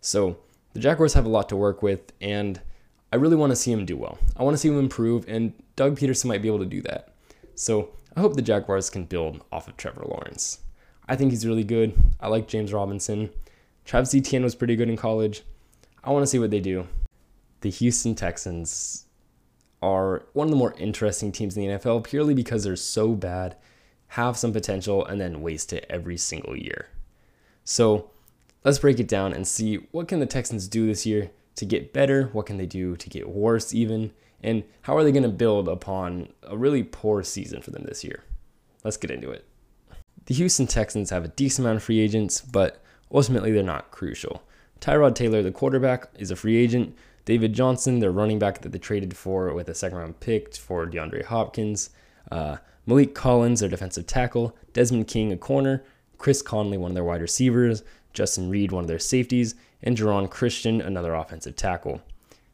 So 0.00 0.36
the 0.74 0.80
Jaguars 0.80 1.14
have 1.14 1.24
a 1.24 1.30
lot 1.30 1.48
to 1.48 1.56
work 1.56 1.82
with, 1.82 2.12
and 2.20 2.60
I 3.12 3.16
really 3.16 3.36
want 3.36 3.50
to 3.50 3.56
see 3.56 3.72
him 3.72 3.86
do 3.86 3.96
well. 3.96 4.18
I 4.36 4.42
want 4.42 4.54
to 4.54 4.58
see 4.58 4.68
him 4.68 4.78
improve, 4.78 5.24
and 5.28 5.52
Doug 5.76 5.98
Pederson 5.98 6.26
might 6.26 6.42
be 6.42 6.48
able 6.48 6.58
to 6.58 6.66
do 6.66 6.82
that. 6.82 7.12
So 7.54 7.90
I 8.16 8.20
hope 8.20 8.34
the 8.34 8.42
Jaguars 8.42 8.90
can 8.90 9.04
build 9.04 9.42
off 9.50 9.68
of 9.68 9.76
Trevor 9.76 10.04
Lawrence. 10.04 10.60
I 11.08 11.16
think 11.16 11.30
he's 11.30 11.46
really 11.46 11.64
good. 11.64 11.94
I 12.20 12.28
like 12.28 12.48
James 12.48 12.72
Robinson. 12.72 13.30
Travis 13.88 14.14
Etienne 14.14 14.44
was 14.44 14.54
pretty 14.54 14.76
good 14.76 14.90
in 14.90 14.98
college. 14.98 15.44
I 16.04 16.10
want 16.10 16.22
to 16.22 16.26
see 16.26 16.38
what 16.38 16.50
they 16.50 16.60
do. 16.60 16.86
The 17.62 17.70
Houston 17.70 18.14
Texans 18.14 19.06
are 19.80 20.26
one 20.34 20.46
of 20.46 20.50
the 20.50 20.58
more 20.58 20.74
interesting 20.76 21.32
teams 21.32 21.56
in 21.56 21.62
the 21.62 21.78
NFL 21.78 22.04
purely 22.04 22.34
because 22.34 22.64
they're 22.64 22.76
so 22.76 23.14
bad, 23.14 23.56
have 24.08 24.36
some 24.36 24.52
potential, 24.52 25.06
and 25.06 25.18
then 25.18 25.40
waste 25.40 25.72
it 25.72 25.86
every 25.88 26.18
single 26.18 26.54
year. 26.54 26.88
So 27.64 28.10
let's 28.62 28.78
break 28.78 29.00
it 29.00 29.08
down 29.08 29.32
and 29.32 29.48
see 29.48 29.76
what 29.90 30.06
can 30.06 30.20
the 30.20 30.26
Texans 30.26 30.68
do 30.68 30.86
this 30.86 31.06
year 31.06 31.30
to 31.54 31.64
get 31.64 31.94
better, 31.94 32.24
what 32.34 32.44
can 32.44 32.58
they 32.58 32.66
do 32.66 32.94
to 32.94 33.08
get 33.08 33.26
worse 33.26 33.72
even, 33.72 34.12
and 34.42 34.64
how 34.82 34.98
are 34.98 35.02
they 35.02 35.12
going 35.12 35.22
to 35.22 35.30
build 35.30 35.66
upon 35.66 36.28
a 36.42 36.58
really 36.58 36.82
poor 36.82 37.22
season 37.22 37.62
for 37.62 37.70
them 37.70 37.84
this 37.84 38.04
year. 38.04 38.22
Let's 38.84 38.98
get 38.98 39.10
into 39.10 39.30
it. 39.30 39.46
The 40.26 40.34
Houston 40.34 40.66
Texans 40.66 41.08
have 41.08 41.24
a 41.24 41.28
decent 41.28 41.64
amount 41.64 41.78
of 41.78 41.84
free 41.84 42.00
agents, 42.00 42.42
but 42.42 42.84
ultimately 43.12 43.52
they're 43.52 43.62
not 43.62 43.90
crucial. 43.90 44.42
Tyrod 44.80 45.14
Taylor, 45.14 45.42
the 45.42 45.50
quarterback, 45.50 46.08
is 46.18 46.30
a 46.30 46.36
free 46.36 46.56
agent. 46.56 46.96
David 47.24 47.52
Johnson, 47.52 47.98
their 47.98 48.12
running 48.12 48.38
back 48.38 48.62
that 48.62 48.70
they 48.70 48.78
traded 48.78 49.16
for 49.16 49.52
with 49.52 49.68
a 49.68 49.74
second 49.74 49.98
round 49.98 50.20
pick 50.20 50.54
for 50.54 50.86
DeAndre 50.86 51.24
Hopkins. 51.24 51.90
Uh, 52.30 52.56
Maliek 52.86 53.14
Collins, 53.14 53.60
their 53.60 53.68
defensive 53.68 54.06
tackle. 54.06 54.56
Desmond 54.72 55.08
King, 55.08 55.32
a 55.32 55.36
corner. 55.36 55.84
Chris 56.16 56.42
Conley, 56.42 56.78
one 56.78 56.92
of 56.92 56.94
their 56.94 57.04
wide 57.04 57.20
receivers. 57.20 57.82
Justin 58.14 58.48
Reid, 58.48 58.72
one 58.72 58.84
of 58.84 58.88
their 58.88 58.98
safeties. 58.98 59.54
And 59.82 59.96
Geron 59.96 60.30
Christian, 60.30 60.80
another 60.80 61.14
offensive 61.14 61.54
tackle. 61.54 62.00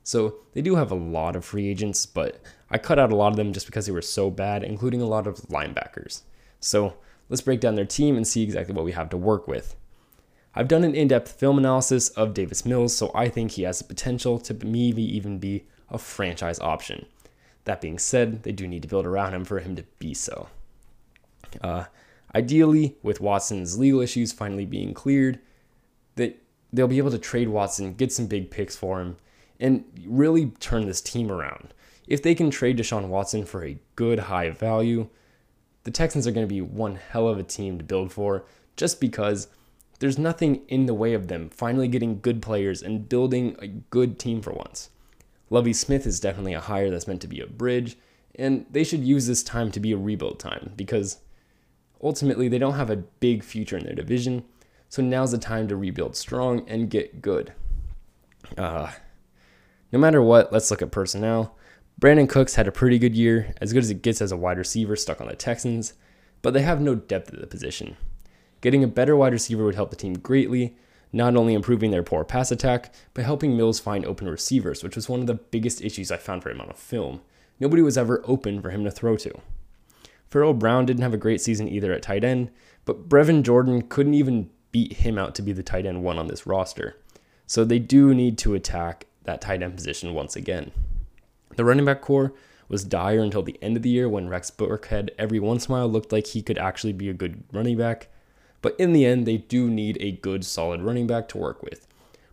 So 0.03 0.35
they 0.53 0.61
do 0.61 0.75
have 0.75 0.91
a 0.91 0.97
lot 0.97 1.37
of 1.37 1.45
free 1.45 1.69
agents, 1.69 2.05
but 2.05 2.41
I 2.71 2.77
cut 2.77 2.99
out 2.99 3.13
a 3.13 3.17
lot 3.17 3.29
of 3.29 3.37
them 3.37 3.53
just 3.53 3.67
because 3.67 3.87
they 3.87 3.93
were 3.93 4.03
so 4.03 4.31
bad, 4.31 4.63
including 4.63 5.01
a 5.01 5.07
lot 5.07 5.27
of 5.27 5.37
linebackers. 5.43 6.23
So 6.61 6.95
let's 7.29 7.41
break 7.41 7.61
down 7.61 7.77
their 7.77 7.87
team 7.87 8.17
and 8.17 8.27
see 8.27 8.43
exactly 8.43 8.75
what 8.75 8.85
we 8.85 8.93
have 8.93 9.09
to 9.11 9.17
work 9.17 9.49
with. 9.49 9.77
I've 10.57 10.69
done 10.69 10.85
an 10.85 10.95
in 10.95 11.09
depth 11.09 11.33
film 11.33 11.59
analysis 11.59 12.11
of 12.11 12.35
Davis 12.35 12.65
Mills, 12.65 12.97
so 12.97 13.11
I 13.15 13.29
think 13.29 13.53
he 13.53 13.63
has 13.63 13.79
the 13.79 13.85
potential 13.85 14.39
to 14.41 14.55
maybe 14.65 15.03
even 15.03 15.39
be 15.39 15.65
a 15.91 15.99
franchise 15.99 16.61
option. 16.61 17.07
That 17.65 17.81
being 17.81 17.99
said, 17.99 18.43
they 18.43 18.53
do 18.53 18.69
need 18.69 18.83
to 18.83 18.89
build 18.89 19.07
around 19.07 19.35
him 19.35 19.45
for 19.45 19.59
him 19.59 19.75
to 19.77 19.85
be 19.99 20.15
so. 20.15 20.49
Uh, 21.61 21.85
ideally, 22.35 22.97
with 23.03 23.21
Watson's 23.21 23.79
legal 23.79 24.01
issues 24.01 24.33
finally 24.33 24.67
being 24.67 24.95
cleared, 24.95 25.41
that 26.17 26.41
they'll 26.73 26.87
be 26.87 26.99
able 26.99 27.11
to 27.11 27.19
trade 27.19 27.49
Watson, 27.49 27.95
get 27.95 28.13
some 28.13 28.27
big 28.27 28.51
picks 28.51 28.77
for 28.77 29.01
him, 29.01 29.17
and 29.59 29.85
really 30.07 30.47
turn 30.61 30.87
this 30.87 31.01
team 31.01 31.33
around. 31.33 31.75
If 32.07 32.23
they 32.23 32.35
can 32.35 32.51
trade 32.51 32.79
Deshaun 32.79 33.09
Watson 33.09 33.45
for 33.45 33.65
a 33.65 33.79
good 33.97 34.19
high 34.21 34.51
value, 34.51 35.09
the 35.85 35.91
Texans 35.91 36.27
are 36.27 36.33
going 36.33 36.47
to 36.47 36.55
be 36.55 36.61
one 36.61 36.97
hell 36.97 37.29
of 37.29 37.39
a 37.39 37.43
team 37.43 37.79
to 37.79 37.85
build 37.85 38.13
for 38.13 38.45
just 38.77 39.01
because 39.01 39.49
there's 39.99 40.19
nothing 40.19 40.63
in 40.69 40.87
the 40.87 40.95
way 40.95 41.15
of 41.15 41.29
them 41.29 41.51
finally 41.51 41.89
getting 41.89 42.21
good 42.21 42.43
players 42.43 42.83
and 42.83 43.09
building 43.09 43.57
a 43.61 43.67
good 43.67 44.19
team 44.19 44.43
for 44.43 44.53
once. 44.53 44.91
Lovie 45.51 45.73
Smith 45.73 46.07
is 46.07 46.21
definitely 46.21 46.55
a 46.55 46.61
hire 46.61 46.91
that's 46.91 47.07
meant 47.07 47.21
to 47.21 47.29
be 47.29 47.41
a 47.41 47.47
bridge, 47.47 47.97
and 48.35 48.67
they 48.71 48.85
should 48.85 49.05
use 49.05 49.27
this 49.27 49.43
time 49.43 49.71
to 49.71 49.81
be 49.81 49.93
a 49.93 49.97
rebuild 49.97 50.41
time 50.41 50.73
because 50.77 51.19
ultimately 52.03 52.49
they 52.49 52.59
don't 52.59 52.75
have 52.75 52.91
a 52.91 52.97
big 52.97 53.45
future 53.45 53.77
in 53.77 53.85
their 53.85 53.95
division. 53.95 54.45
So 54.89 55.03
now's 55.03 55.33
the 55.33 55.39
time 55.39 55.69
to 55.69 55.77
rebuild 55.77 56.17
strong 56.17 56.69
and 56.69 56.91
get 56.91 57.23
good. 57.23 57.53
Uh, 58.57 58.93
no 59.93 59.99
matter 59.99 60.23
what, 60.23 60.53
let's 60.53 60.71
look 60.71 60.83
at 60.83 60.91
personnel. 60.91 61.57
Brandin 62.01 62.29
Cooks 62.29 62.57
had 62.57 62.67
a 62.67 62.73
pretty 62.73 62.99
good 62.99 63.15
year, 63.15 63.55
as 63.61 63.73
good 63.73 63.83
as 63.83 63.91
it 63.91 64.03
gets 64.03 64.21
as 64.21 64.33
a 64.33 64.37
wide 64.37 64.59
receiver 64.59 64.97
stuck 64.97 65.21
on 65.21 65.29
the 65.29 65.37
Texans, 65.37 65.95
but 66.43 66.53
they 66.53 66.63
have 66.63 66.81
no 66.81 66.95
depth 66.95 67.33
at 67.33 67.41
the 67.41 67.47
position. 67.47 67.97
Getting 68.65 68.83
a 68.83 68.89
better 68.89 69.15
wide 69.15 69.35
receiver 69.35 69.63
would 69.63 69.75
help 69.75 69.91
the 69.91 69.97
team 69.97 70.15
greatly, 70.15 70.75
not 71.13 71.37
only 71.37 71.53
improving 71.53 71.91
their 71.91 72.03
poor 72.03 72.25
pass 72.25 72.51
attack, 72.51 72.95
but 73.13 73.27
helping 73.27 73.55
Mills 73.55 73.79
find 73.79 74.07
open 74.07 74.27
receivers, 74.27 74.83
which 74.83 74.97
was 74.97 75.07
one 75.07 75.21
of 75.21 75.27
the 75.27 75.35
biggest 75.35 75.83
issues 75.83 76.11
I 76.11 76.17
found 76.17 76.43
for 76.43 76.49
him 76.49 76.63
on 76.63 76.71
a 76.71 76.73
film. 76.73 77.21
Nobody 77.61 77.83
was 77.83 77.99
ever 77.99 78.23
open 78.25 78.63
for 78.63 78.71
him 78.71 78.83
to 78.85 78.91
throw 78.91 79.19
to. 79.19 79.39
Pharaoh 80.31 80.55
Brown 80.55 80.87
didn't 80.87 81.03
have 81.03 81.13
a 81.13 81.19
great 81.19 81.43
season 81.43 81.69
either 81.69 81.93
at 81.93 82.01
tight 82.01 82.25
end, 82.25 82.51
but 82.87 83.07
Brevin 83.07 83.43
Jordan 83.43 83.83
couldn't 83.83 84.15
even 84.15 84.49
beat 84.73 84.95
him 84.95 85.19
out 85.19 85.35
to 85.35 85.43
be 85.43 85.53
the 85.53 85.63
tight 85.63 85.85
end 85.85 86.03
one 86.03 86.19
on 86.19 86.29
this 86.29 86.47
roster. 86.47 86.97
So 87.47 87.67
they 87.67 87.79
do 87.79 88.15
need 88.15 88.39
to 88.39 88.55
attack 88.55 89.05
that 89.25 89.43
tight 89.43 89.63
end 89.63 89.77
position 89.77 90.15
once 90.15 90.37
again. 90.37 90.71
The 91.57 91.67
running 91.67 91.85
back 91.85 92.01
core 92.01 92.33
was 92.71 92.83
dire 92.83 93.21
until 93.21 93.43
the 93.43 93.59
end 93.61 93.77
of 93.77 93.83
the 93.83 93.91
year 93.91 94.09
when 94.09 94.31
Rex 94.31 94.51
Burkhead 94.51 95.11
every 95.19 95.39
once 95.39 95.67
in 95.67 95.73
a 95.73 95.77
while 95.77 95.89
looked 95.89 96.13
like 96.13 96.29
he 96.29 96.41
could 96.41 96.57
actually 96.57 96.95
be 96.95 97.11
a 97.11 97.13
good 97.13 97.45
running 97.53 97.77
back. 97.77 98.09
But 98.65 98.77
in 98.81 98.95
the 98.95 99.05
end, 99.05 99.27
they 99.27 99.37
do 99.37 99.69
need 99.69 99.99
a 100.01 100.13
good, 100.13 100.43
solid 100.43 100.81
running 100.81 101.07
back 101.07 101.29
to 101.29 101.37
work 101.37 101.63
with. 101.63 101.87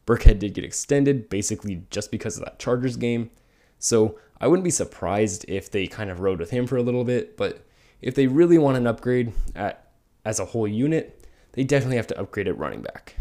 Burkhead 0.07 0.39
did 0.39 0.53
get 0.53 0.63
extended 0.63 1.27
basically 1.27 1.83
just 1.89 2.09
because 2.09 2.37
of 2.37 2.45
that 2.45 2.57
Chargers 2.57 2.95
game. 2.95 3.31
So 3.79 4.17
I 4.39 4.47
wouldn't 4.47 4.63
be 4.63 4.71
surprised 4.71 5.43
if 5.49 5.69
they 5.69 5.87
kind 5.87 6.09
of 6.09 6.21
rode 6.21 6.39
with 6.39 6.51
him 6.51 6.67
for 6.67 6.77
a 6.77 6.83
little 6.83 7.03
bit. 7.03 7.35
But 7.35 7.65
if 8.01 8.15
they 8.15 8.27
really 8.27 8.57
want 8.57 8.77
an 8.77 8.87
upgrade 8.87 9.33
at, 9.55 9.91
as 10.23 10.39
a 10.39 10.45
whole 10.45 10.69
unit, 10.69 11.27
they 11.51 11.65
definitely 11.65 11.97
have 11.97 12.07
to 12.07 12.19
upgrade 12.21 12.47
at 12.47 12.57
running 12.57 12.81
back. 12.81 13.17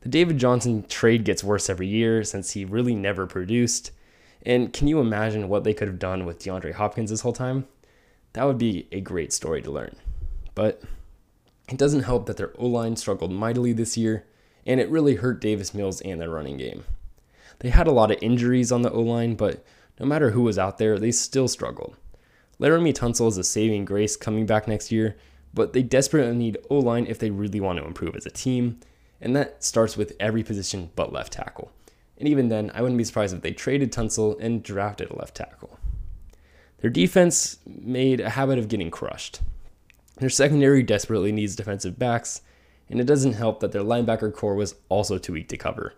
The 0.00 0.08
David 0.08 0.38
Johnson 0.38 0.86
trade 0.88 1.24
gets 1.24 1.44
worse 1.44 1.68
every 1.68 1.86
year 1.86 2.24
since 2.24 2.52
he 2.52 2.64
really 2.64 2.94
never 2.94 3.26
produced. 3.26 3.90
And 4.46 4.72
can 4.72 4.88
you 4.88 5.00
imagine 5.00 5.50
what 5.50 5.64
they 5.64 5.74
could 5.74 5.88
have 5.88 5.98
done 5.98 6.24
with 6.24 6.38
DeAndre 6.38 6.72
Hopkins 6.72 7.10
this 7.10 7.20
whole 7.20 7.34
time? 7.34 7.68
That 8.32 8.44
would 8.44 8.56
be 8.56 8.88
a 8.90 9.02
great 9.02 9.34
story 9.34 9.60
to 9.60 9.70
learn. 9.70 9.96
But 10.54 10.82
it 11.70 11.78
doesn't 11.78 12.02
help 12.02 12.26
that 12.26 12.36
their 12.36 12.52
O 12.58 12.66
line 12.66 12.96
struggled 12.96 13.32
mightily 13.32 13.72
this 13.72 13.96
year, 13.96 14.26
and 14.66 14.80
it 14.80 14.90
really 14.90 15.16
hurt 15.16 15.40
Davis 15.40 15.72
Mills 15.72 16.00
and 16.00 16.20
their 16.20 16.30
running 16.30 16.56
game. 16.56 16.84
They 17.60 17.70
had 17.70 17.86
a 17.86 17.92
lot 17.92 18.10
of 18.10 18.18
injuries 18.20 18.72
on 18.72 18.82
the 18.82 18.90
O 18.90 19.00
line, 19.00 19.34
but 19.34 19.64
no 19.98 20.06
matter 20.06 20.30
who 20.30 20.42
was 20.42 20.58
out 20.58 20.78
there, 20.78 20.98
they 20.98 21.12
still 21.12 21.48
struggled. 21.48 21.96
Laremy 22.58 22.92
Tunsil 22.92 23.28
is 23.28 23.38
a 23.38 23.44
saving 23.44 23.84
grace 23.84 24.16
coming 24.16 24.46
back 24.46 24.66
next 24.66 24.90
year, 24.90 25.16
but 25.52 25.72
they 25.72 25.82
desperately 25.82 26.34
need 26.34 26.58
O 26.70 26.78
line 26.78 27.06
if 27.06 27.18
they 27.18 27.30
really 27.30 27.60
want 27.60 27.78
to 27.78 27.84
improve 27.84 28.16
as 28.16 28.26
a 28.26 28.30
team, 28.30 28.80
and 29.20 29.36
that 29.36 29.62
starts 29.62 29.96
with 29.96 30.14
every 30.18 30.42
position 30.42 30.90
but 30.96 31.12
left 31.12 31.32
tackle. 31.32 31.70
And 32.18 32.28
even 32.28 32.48
then, 32.48 32.70
I 32.74 32.82
wouldn't 32.82 32.98
be 32.98 33.04
surprised 33.04 33.34
if 33.34 33.42
they 33.42 33.52
traded 33.52 33.92
Tunsil 33.92 34.38
and 34.40 34.62
drafted 34.62 35.10
a 35.10 35.16
left 35.16 35.34
tackle. 35.34 35.78
Their 36.78 36.90
defense 36.90 37.58
made 37.66 38.20
a 38.20 38.30
habit 38.30 38.58
of 38.58 38.68
getting 38.68 38.90
crushed. 38.90 39.40
Their 40.20 40.28
secondary 40.28 40.82
desperately 40.82 41.32
needs 41.32 41.56
defensive 41.56 41.98
backs, 41.98 42.42
and 42.90 43.00
it 43.00 43.06
doesn't 43.06 43.32
help 43.32 43.60
that 43.60 43.72
their 43.72 43.82
linebacker 43.82 44.32
core 44.32 44.54
was 44.54 44.74
also 44.90 45.16
too 45.16 45.32
weak 45.32 45.48
to 45.48 45.56
cover. 45.56 45.94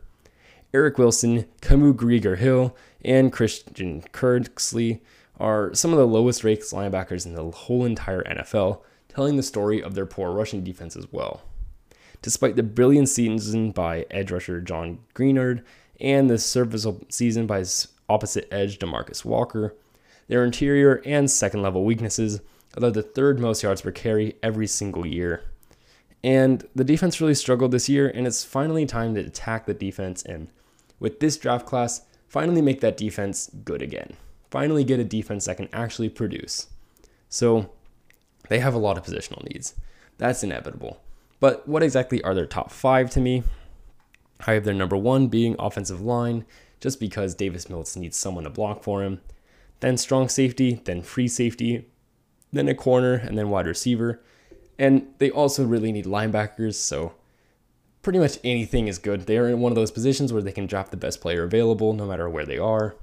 Eric 0.72 0.96
Wilson, 0.96 1.46
Kamu 1.61 1.92
Grugier 1.92 2.38
Hill, 2.38 2.76
and 3.04 3.32
Christian 3.32 4.02
Kirksey 4.12 5.00
are 5.40 5.74
some 5.74 5.92
of 5.92 5.98
the 5.98 6.06
lowest 6.06 6.44
ranked 6.44 6.62
linebackers 6.70 7.26
in 7.26 7.35
the 7.35 7.50
whole 7.50 7.85
entire 7.85 8.22
NFL, 8.22 8.82
telling 9.08 9.37
the 9.37 9.42
story 9.42 9.82
of 9.82 9.96
their 9.96 10.06
poor 10.06 10.30
rushing 10.30 10.62
defense 10.62 10.94
as 10.94 11.11
well. 11.11 11.42
Despite 12.22 12.54
the 12.54 12.62
brilliant 12.62 13.08
season 13.08 13.72
by 13.72 14.06
edge 14.08 14.30
rusher 14.30 14.61
John 14.61 15.00
Greenard 15.16 15.64
and 16.00 16.30
the 16.30 16.38
serviceable 16.38 17.04
season 17.08 17.48
by 17.48 17.58
his 17.58 17.88
opposite 18.08 18.46
edge 18.52 18.78
Demarcus 18.78 19.24
Walker, 19.24 19.74
their 20.28 20.44
interior 20.44 21.02
and 21.04 21.28
second 21.28 21.62
level 21.62 21.85
weaknesses 21.85 22.40
allowed 22.74 22.94
the 22.94 23.02
third 23.02 23.38
most 23.38 23.62
yards 23.62 23.82
per 23.82 23.90
carry 23.90 24.37
every 24.42 24.66
single 24.66 25.06
year. 25.06 25.44
And 26.24 26.66
the 26.74 26.85
defense 26.85 27.20
really 27.20 27.35
struggled 27.35 27.72
this 27.72 27.88
year, 27.88 28.08
and 28.08 28.26
it's 28.26 28.44
finally 28.44 28.87
time 28.87 29.14
to 29.14 29.20
attack 29.20 29.66
the 29.66 29.74
defense 29.74 30.22
and, 30.22 30.48
with 31.00 31.20
this 31.20 31.37
draft 31.37 31.66
class, 31.66 32.02
finally 32.28 32.62
make 32.62 32.80
that 32.80 32.96
defense 32.96 33.50
good 33.64 33.82
again. 33.82 34.16
Finally 34.50 34.85
get 34.85 35.00
a 35.00 35.04
defense 35.04 35.46
that 35.46 35.56
can 35.56 35.68
actually 35.72 36.08
produce. 36.08 36.68
So, 37.28 37.70
they 38.48 38.61
have 38.61 38.74
a 38.74 38.78
lot 38.78 38.98
of 38.98 39.04
positional 39.04 39.42
needs. 39.52 39.74
That's 40.18 40.44
inevitable. 40.44 41.00
But 41.40 41.66
what 41.66 41.82
exactly 41.82 42.22
are 42.22 42.35
their 42.35 42.46
top 42.46 42.70
five 42.70 43.11
to 43.11 43.20
me? 43.20 43.42
I 44.46 44.52
have 44.52 44.64
their 44.64 44.74
number 44.74 44.96
one 44.96 45.26
being 45.26 45.56
offensive 45.58 46.00
line, 46.00 46.44
just 46.80 47.00
because 47.00 47.35
Davis 47.35 47.68
Mills 47.68 47.96
needs 47.96 48.16
someone 48.16 48.44
to 48.44 48.50
block 48.50 48.82
for 48.82 49.02
him. 49.02 49.20
Then 49.80 49.96
strong 49.96 50.28
safety, 50.28 50.80
then 50.85 51.02
free 51.02 51.28
safety, 51.28 51.88
then 52.53 52.69
a 52.69 52.75
corner, 52.75 53.15
and 53.15 53.37
then 53.38 53.51
wide 53.51 53.67
receiver. 53.67 54.21
And 54.79 55.09
they 55.19 55.31
also 55.31 55.65
really 55.65 55.93
need 55.93 56.07
linebackers, 56.07 56.75
so 56.75 57.15
pretty 58.03 58.19
much 58.19 58.38
anything 58.45 58.88
is 58.88 58.99
good. 58.99 59.27
They 59.27 59.38
are 59.38 59.49
in 59.49 59.61
one 59.61 59.73
of 59.73 59.77
those 59.77 59.91
positions 59.91 60.33
where 60.33 60.43
they 60.43 60.53
can 60.53 60.67
draft 60.67 60.91
the 60.91 60.97
best 60.97 61.21
player 61.21 61.45
available 61.45 61.93
no 61.93 62.07
matter 62.07 62.29
where 62.29 62.45
they 62.45 62.59
are. 62.59 62.97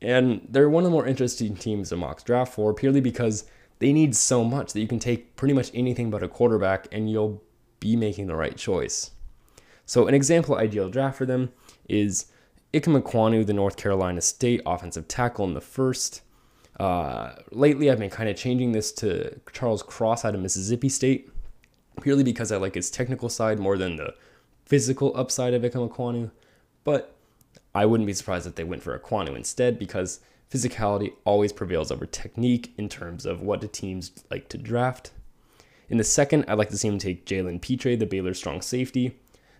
And 0.00 0.46
they're 0.48 0.70
one 0.70 0.84
of 0.84 0.90
the 0.90 0.94
more 0.94 1.06
interesting 1.06 1.56
teams 1.56 1.90
to 1.90 1.96
mock 1.96 2.24
draft 2.24 2.54
for 2.54 2.72
purely 2.72 3.00
because 3.00 3.44
they 3.80 3.92
need 3.92 4.16
so 4.16 4.44
much 4.44 4.72
that 4.72 4.80
you 4.80 4.86
can 4.86 4.98
take 4.98 5.36
pretty 5.36 5.52
much 5.52 5.70
anything 5.74 6.10
but 6.10 6.22
a 6.22 6.28
quarterback 6.28 6.86
and 6.92 7.10
you'll 7.10 7.42
be 7.80 7.96
making 7.96 8.28
the 8.28 8.36
right 8.36 8.56
choice. 8.56 9.10
So, 9.84 10.06
an 10.06 10.14
example 10.14 10.56
ideal 10.56 10.88
draft 10.88 11.18
for 11.18 11.26
them 11.26 11.50
is 11.88 12.26
Ikem 12.72 13.02
Ekwonu, 13.02 13.44
the 13.44 13.52
North 13.52 13.76
Carolina 13.76 14.20
State 14.20 14.60
offensive 14.64 15.08
tackle 15.08 15.44
in 15.46 15.54
the 15.54 15.60
first. 15.60 16.22
Uh, 16.80 17.34
lately, 17.50 17.90
I've 17.90 17.98
been 17.98 18.08
kind 18.08 18.30
of 18.30 18.36
changing 18.36 18.72
this 18.72 18.90
to 18.92 19.38
Charles 19.52 19.82
Cross 19.82 20.24
out 20.24 20.34
of 20.34 20.40
Mississippi 20.40 20.88
State, 20.88 21.30
purely 22.00 22.24
because 22.24 22.50
I 22.50 22.56
like 22.56 22.74
his 22.74 22.90
technical 22.90 23.28
side 23.28 23.58
more 23.58 23.76
than 23.76 23.96
the 23.96 24.14
physical 24.64 25.12
upside 25.14 25.52
of 25.52 25.60
Ikem 25.60 25.90
Ekwonu. 25.90 26.30
But 26.82 27.14
I 27.74 27.84
wouldn't 27.84 28.06
be 28.06 28.14
surprised 28.14 28.46
if 28.46 28.54
they 28.54 28.64
went 28.64 28.82
for 28.82 28.98
Ekwonu 28.98 29.36
instead, 29.36 29.78
because 29.78 30.20
physicality 30.50 31.12
always 31.26 31.52
prevails 31.52 31.92
over 31.92 32.06
technique 32.06 32.72
in 32.78 32.88
terms 32.88 33.26
of 33.26 33.42
what 33.42 33.60
the 33.60 33.68
teams 33.68 34.12
like 34.30 34.48
to 34.48 34.56
draft. 34.56 35.10
In 35.90 35.98
the 35.98 36.04
second, 36.04 36.46
I'd 36.48 36.56
like 36.56 36.70
to 36.70 36.78
see 36.78 36.88
him 36.88 36.96
take 36.96 37.26
Jalen 37.26 37.60
Pitre, 37.60 37.94
the 37.94 38.06
Baylor 38.06 38.32
strong 38.32 38.62
safety. 38.62 39.18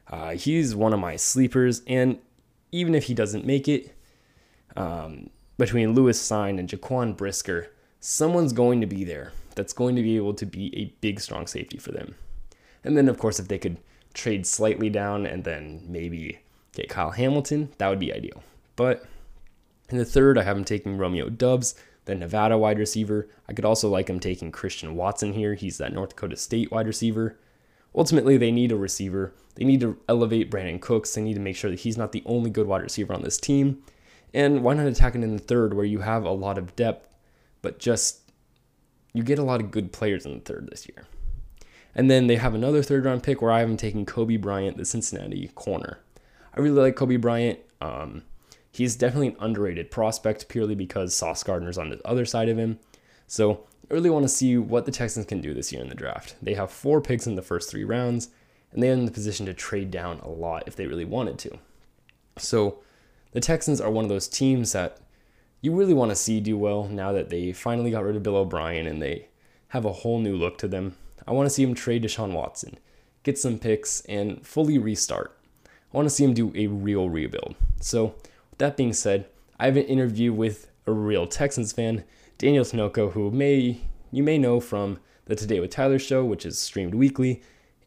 Uh, 0.09 0.31
he's 0.31 0.75
one 0.75 0.95
of 0.95 1.01
my 1.01 1.17
sleepers, 1.17 1.83
and 1.87 2.19
even 2.73 2.95
if 2.95 3.05
he 3.05 3.15
doesn't 3.15 3.45
make 3.45 3.69
it, 3.69 3.95
um, 4.75 5.29
between 5.61 5.93
Lewis 5.93 6.21
Cine 6.21 6.59
and 6.59 6.69
Jaquan 6.69 7.17
Brisker, 7.17 7.71
someone's 8.01 8.53
going 8.53 8.81
to 8.81 8.87
be 8.87 9.05
there 9.05 9.33
that's 9.55 9.75
going 9.75 9.95
to 9.95 10.03
be 10.03 10.17
able 10.17 10.33
to 10.35 10.47
be 10.47 10.75
a 10.77 10.93
big, 11.01 11.21
strong 11.21 11.47
safety 11.47 11.77
for 11.77 11.93
them. 11.93 12.15
And 12.83 12.97
then, 12.97 13.09
of 13.09 13.19
course, 13.19 13.39
if 13.39 13.49
they 13.49 13.59
could 13.59 13.77
trade 14.15 14.47
slightly 14.47 14.89
down 14.89 15.27
and 15.27 15.45
then 15.45 15.85
maybe 15.87 16.41
get 16.73 16.89
Kyle 16.89 17.11
Hamilton, 17.11 17.69
that 17.77 17.89
would 17.89 17.99
be 17.99 18.13
ideal. 18.13 18.43
But 18.75 19.05
in 19.91 19.99
the 19.99 20.05
third, 20.05 20.39
I 20.39 20.45
have 20.45 20.57
him 20.57 20.65
taking 20.65 20.97
Romeo 20.97 21.29
Doubs, 21.29 21.75
the 22.07 22.15
Nevada 22.15 22.57
wide 22.57 22.79
receiver. 22.79 23.29
I 23.47 23.53
could 23.53 23.67
also 23.67 23.91
like 23.91 24.09
him 24.09 24.19
taking 24.19 24.51
Christian 24.51 24.97
Watson 24.97 25.35
here. 25.35 25.55
He's 25.55 25.77
that 25.77 25.93
North 25.93 26.11
Dakota 26.11 26.37
State 26.37 26.73
wide 26.73 26.87
receiver. 26.87 27.39
Ultimately, 27.95 28.39
they 28.39 28.51
need 28.51 28.73
a 28.73 28.77
receiver. 28.77 29.35
They 29.57 29.65
need 29.65 29.81
to 29.81 29.99
elevate 30.09 30.51
Brandin 30.51 30.81
Cooks. 30.81 31.15
They 31.15 31.23
need 31.23 31.35
to 31.35 31.41
make 31.41 31.57
sure 31.57 31.71
that 31.71 31.81
he's 31.81 31.99
not 31.99 32.13
the 32.13 32.23
only 32.25 32.49
good 32.49 32.67
wide 32.67 32.83
receiver 32.83 33.13
on 33.13 33.23
this 33.23 33.37
team. 33.37 33.83
And 34.33 34.63
why 34.63 34.75
not 34.75 34.87
attack 34.87 35.15
it 35.15 35.23
in 35.23 35.37
the 35.37 35.43
third 35.43 35.75
where 35.75 35.85
you 35.85 36.01
have 36.01 36.25
a 36.25 36.31
lot 36.31 36.59
of 36.59 36.77
depth, 36.77 37.09
but 37.63 37.79
just 37.79 38.31
you 39.13 39.23
get 39.23 39.39
a 39.39 39.45
lot 39.45 39.61
of 39.61 39.71
good 39.71 39.93
players 39.93 40.25
in 40.25 40.35
the 40.35 40.41
third 40.41 40.69
this 40.71 40.89
year. 40.89 41.07
And 41.95 42.11
then 42.11 42.29
they 42.29 42.37
have 42.37 42.55
another 42.55 42.83
third 42.83 43.05
round 43.05 43.23
pick 43.23 43.43
where 43.43 43.51
I 43.51 43.61
have 43.61 43.77
taken 43.77 44.07
Coby 44.07 44.41
Bryant, 44.41 44.77
the 44.77 44.85
Cincinnati 44.85 45.49
corner. 45.55 45.99
I 46.55 46.61
really 46.61 46.81
like 46.81 46.97
Coby 46.97 47.21
Bryant. 47.21 47.59
Um, 47.81 48.23
he's 48.71 48.97
definitely 48.97 49.29
an 49.29 49.37
underrated 49.41 49.91
prospect 49.91 50.49
purely 50.49 50.75
because 50.75 51.15
Sauce 51.15 51.43
Gardner's 51.43 51.79
on 51.79 51.91
the 51.91 52.01
other 52.05 52.25
side 52.25 52.49
of 52.49 52.59
him. 52.59 52.79
So 53.27 53.65
I 53.91 53.95
really 53.95 54.11
want 54.11 54.25
to 54.25 54.29
see 54.29 54.57
what 54.57 54.87
the 54.87 54.93
Texans 54.93 55.27
can 55.27 55.41
do 55.41 55.53
this 55.53 55.73
year 55.73 55.83
in 55.83 55.89
the 55.89 55.95
draft. 55.95 56.37
They 56.41 56.55
have 56.55 56.71
four 56.71 57.01
picks 57.01 57.27
in 57.27 57.35
the 57.35 57.43
first 57.43 57.71
three 57.71 57.85
rounds, 57.85 58.29
and 58.73 58.83
they're 58.83 58.93
in 58.93 59.05
the 59.05 59.11
position 59.11 59.47
to 59.47 59.55
trade 59.55 59.91
down 59.91 60.21
a 60.21 60.29
lot 60.29 60.65
if 60.67 60.77
they 60.77 60.87
really 60.87 61.05
wanted 61.05 61.39
to. 61.41 61.59
So 62.39 62.81
the 63.33 63.41
Texans 63.41 63.81
are 63.81 63.91
one 63.91 64.05
of 64.05 64.09
those 64.09 64.29
teams 64.29 64.73
that 64.73 64.99
you 65.61 65.75
really 65.75 65.95
want 65.95 66.11
to 66.11 66.17
see 66.17 66.41
do 66.41 66.57
well 66.57 66.89
now 66.89 67.13
that 67.13 67.31
they 67.31 67.53
finally 67.53 67.91
got 67.91 68.05
rid 68.05 68.17
of 68.17 68.23
Bill 68.23 68.37
O'Brien 68.37 68.87
and 68.87 69.01
they 69.01 69.29
have 69.69 69.85
a 69.85 69.93
whole 69.93 70.19
new 70.19 70.37
look 70.37 70.59
to 70.59 70.69
them. 70.69 70.97
I 71.27 71.33
want 71.33 71.47
to 71.47 71.51
see 71.51 71.65
them 71.65 71.75
trade 71.75 72.03
Deshaun 72.03 72.33
Watson, 72.33 72.79
get 73.23 73.39
some 73.39 73.59
picks, 73.59 74.01
and 74.03 74.45
fully 74.45 74.79
restart. 74.79 75.37
I 75.67 75.97
want 75.97 76.07
to 76.07 76.15
see 76.15 76.25
them 76.25 76.35
do 76.35 76.53
a 76.55 76.67
real 76.67 77.09
rebuild. 77.09 77.55
So, 77.81 78.15
with 78.51 78.59
that 78.59 78.77
being 78.77 78.93
said, 78.93 79.27
I 79.59 79.67
have 79.67 79.77
an 79.77 79.85
interview 79.85 80.33
with 80.33 80.71
a 80.87 80.93
real 80.93 81.27
Texans 81.27 81.73
fan, 81.73 82.05
Daniel 82.39 82.65
Tinoco, 82.65 83.13
who 83.13 83.31
may 83.31 83.81
you 84.11 84.23
may 84.23 84.39
know 84.39 84.61
from 84.61 84.99
the 85.27 85.37
Today 85.37 85.61
with 85.61 85.71
Tyler 85.71 85.99
show, 85.99 86.25
which 86.25 86.45
is 86.45 86.59
streamed 86.59 86.95
weekly, 86.95 87.43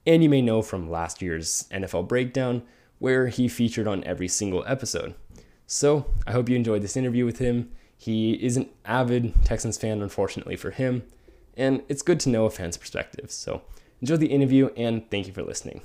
and 0.05 0.23
you 0.23 0.29
may 0.29 0.41
know 0.41 0.61
from 0.61 0.89
last 0.89 1.21
year's 1.21 1.65
NFL 1.71 2.07
breakdown 2.07 2.63
where 2.99 3.27
he 3.27 3.49
featured 3.49 3.87
on 3.87 4.03
every 4.05 4.29
single 4.29 4.63
episode. 4.65 5.15
So 5.73 6.05
I 6.27 6.33
hope 6.33 6.49
you 6.49 6.55
enjoyed 6.55 6.83
this 6.83 6.95
interview 6.95 7.25
with 7.25 7.39
him. 7.39 7.71
He 7.97 8.33
is 8.33 8.57
an 8.57 8.69
avid 8.85 9.33
Texans 9.43 9.75
fan, 9.75 10.03
unfortunately 10.03 10.55
for 10.55 10.69
him, 10.69 11.01
and 11.57 11.81
it's 11.89 12.03
good 12.03 12.19
to 12.21 12.29
know 12.29 12.45
a 12.45 12.51
fan's 12.51 12.77
perspective. 12.77 13.31
So 13.31 13.63
enjoy 13.99 14.17
the 14.17 14.27
interview 14.27 14.69
and 14.77 15.09
thank 15.09 15.25
you 15.25 15.33
for 15.33 15.41
listening. 15.41 15.81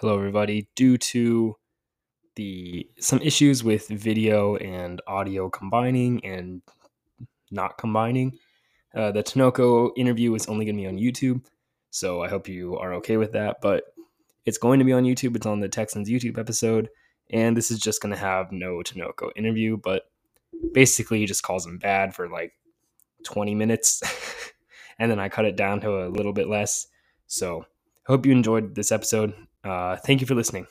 Hello, 0.00 0.16
everybody. 0.18 0.66
Due 0.74 0.98
to 0.98 1.54
the 2.34 2.88
some 2.98 3.20
issues 3.20 3.62
with 3.62 3.86
video 3.86 4.56
and 4.56 5.00
audio 5.06 5.48
combining 5.48 6.24
and 6.24 6.62
not 7.52 7.78
combining, 7.78 8.40
uh, 8.96 9.12
the 9.12 9.22
Tinoco 9.22 9.92
interview 9.96 10.34
is 10.34 10.48
only 10.48 10.64
going 10.64 10.76
to 10.76 10.82
be 10.82 10.88
on 10.88 10.98
YouTube. 10.98 11.44
So 11.90 12.24
I 12.24 12.28
hope 12.28 12.48
you 12.48 12.76
are 12.76 12.94
okay 12.94 13.18
with 13.18 13.30
that. 13.34 13.58
But 13.62 13.93
it's 14.44 14.58
going 14.58 14.78
to 14.78 14.84
be 14.84 14.92
on 14.92 15.04
YouTube. 15.04 15.36
It's 15.36 15.46
on 15.46 15.60
the 15.60 15.68
Texans 15.68 16.08
YouTube 16.08 16.38
episode. 16.38 16.88
And 17.30 17.56
this 17.56 17.70
is 17.70 17.78
just 17.78 18.02
going 18.02 18.14
to 18.14 18.20
have 18.20 18.52
no 18.52 18.78
Tinoco 18.78 19.30
interview. 19.36 19.76
But 19.76 20.02
basically, 20.72 21.18
he 21.20 21.26
just 21.26 21.42
calls 21.42 21.66
him 21.66 21.78
bad 21.78 22.14
for 22.14 22.28
like 22.28 22.52
20 23.24 23.54
minutes. 23.54 24.02
and 24.98 25.10
then 25.10 25.18
I 25.18 25.28
cut 25.28 25.46
it 25.46 25.56
down 25.56 25.80
to 25.80 26.06
a 26.06 26.08
little 26.08 26.32
bit 26.32 26.48
less. 26.48 26.86
So 27.26 27.64
hope 28.06 28.26
you 28.26 28.32
enjoyed 28.32 28.74
this 28.74 28.92
episode. 28.92 29.34
Uh, 29.62 29.96
thank 29.96 30.20
you 30.20 30.26
for 30.26 30.34
listening. 30.34 30.66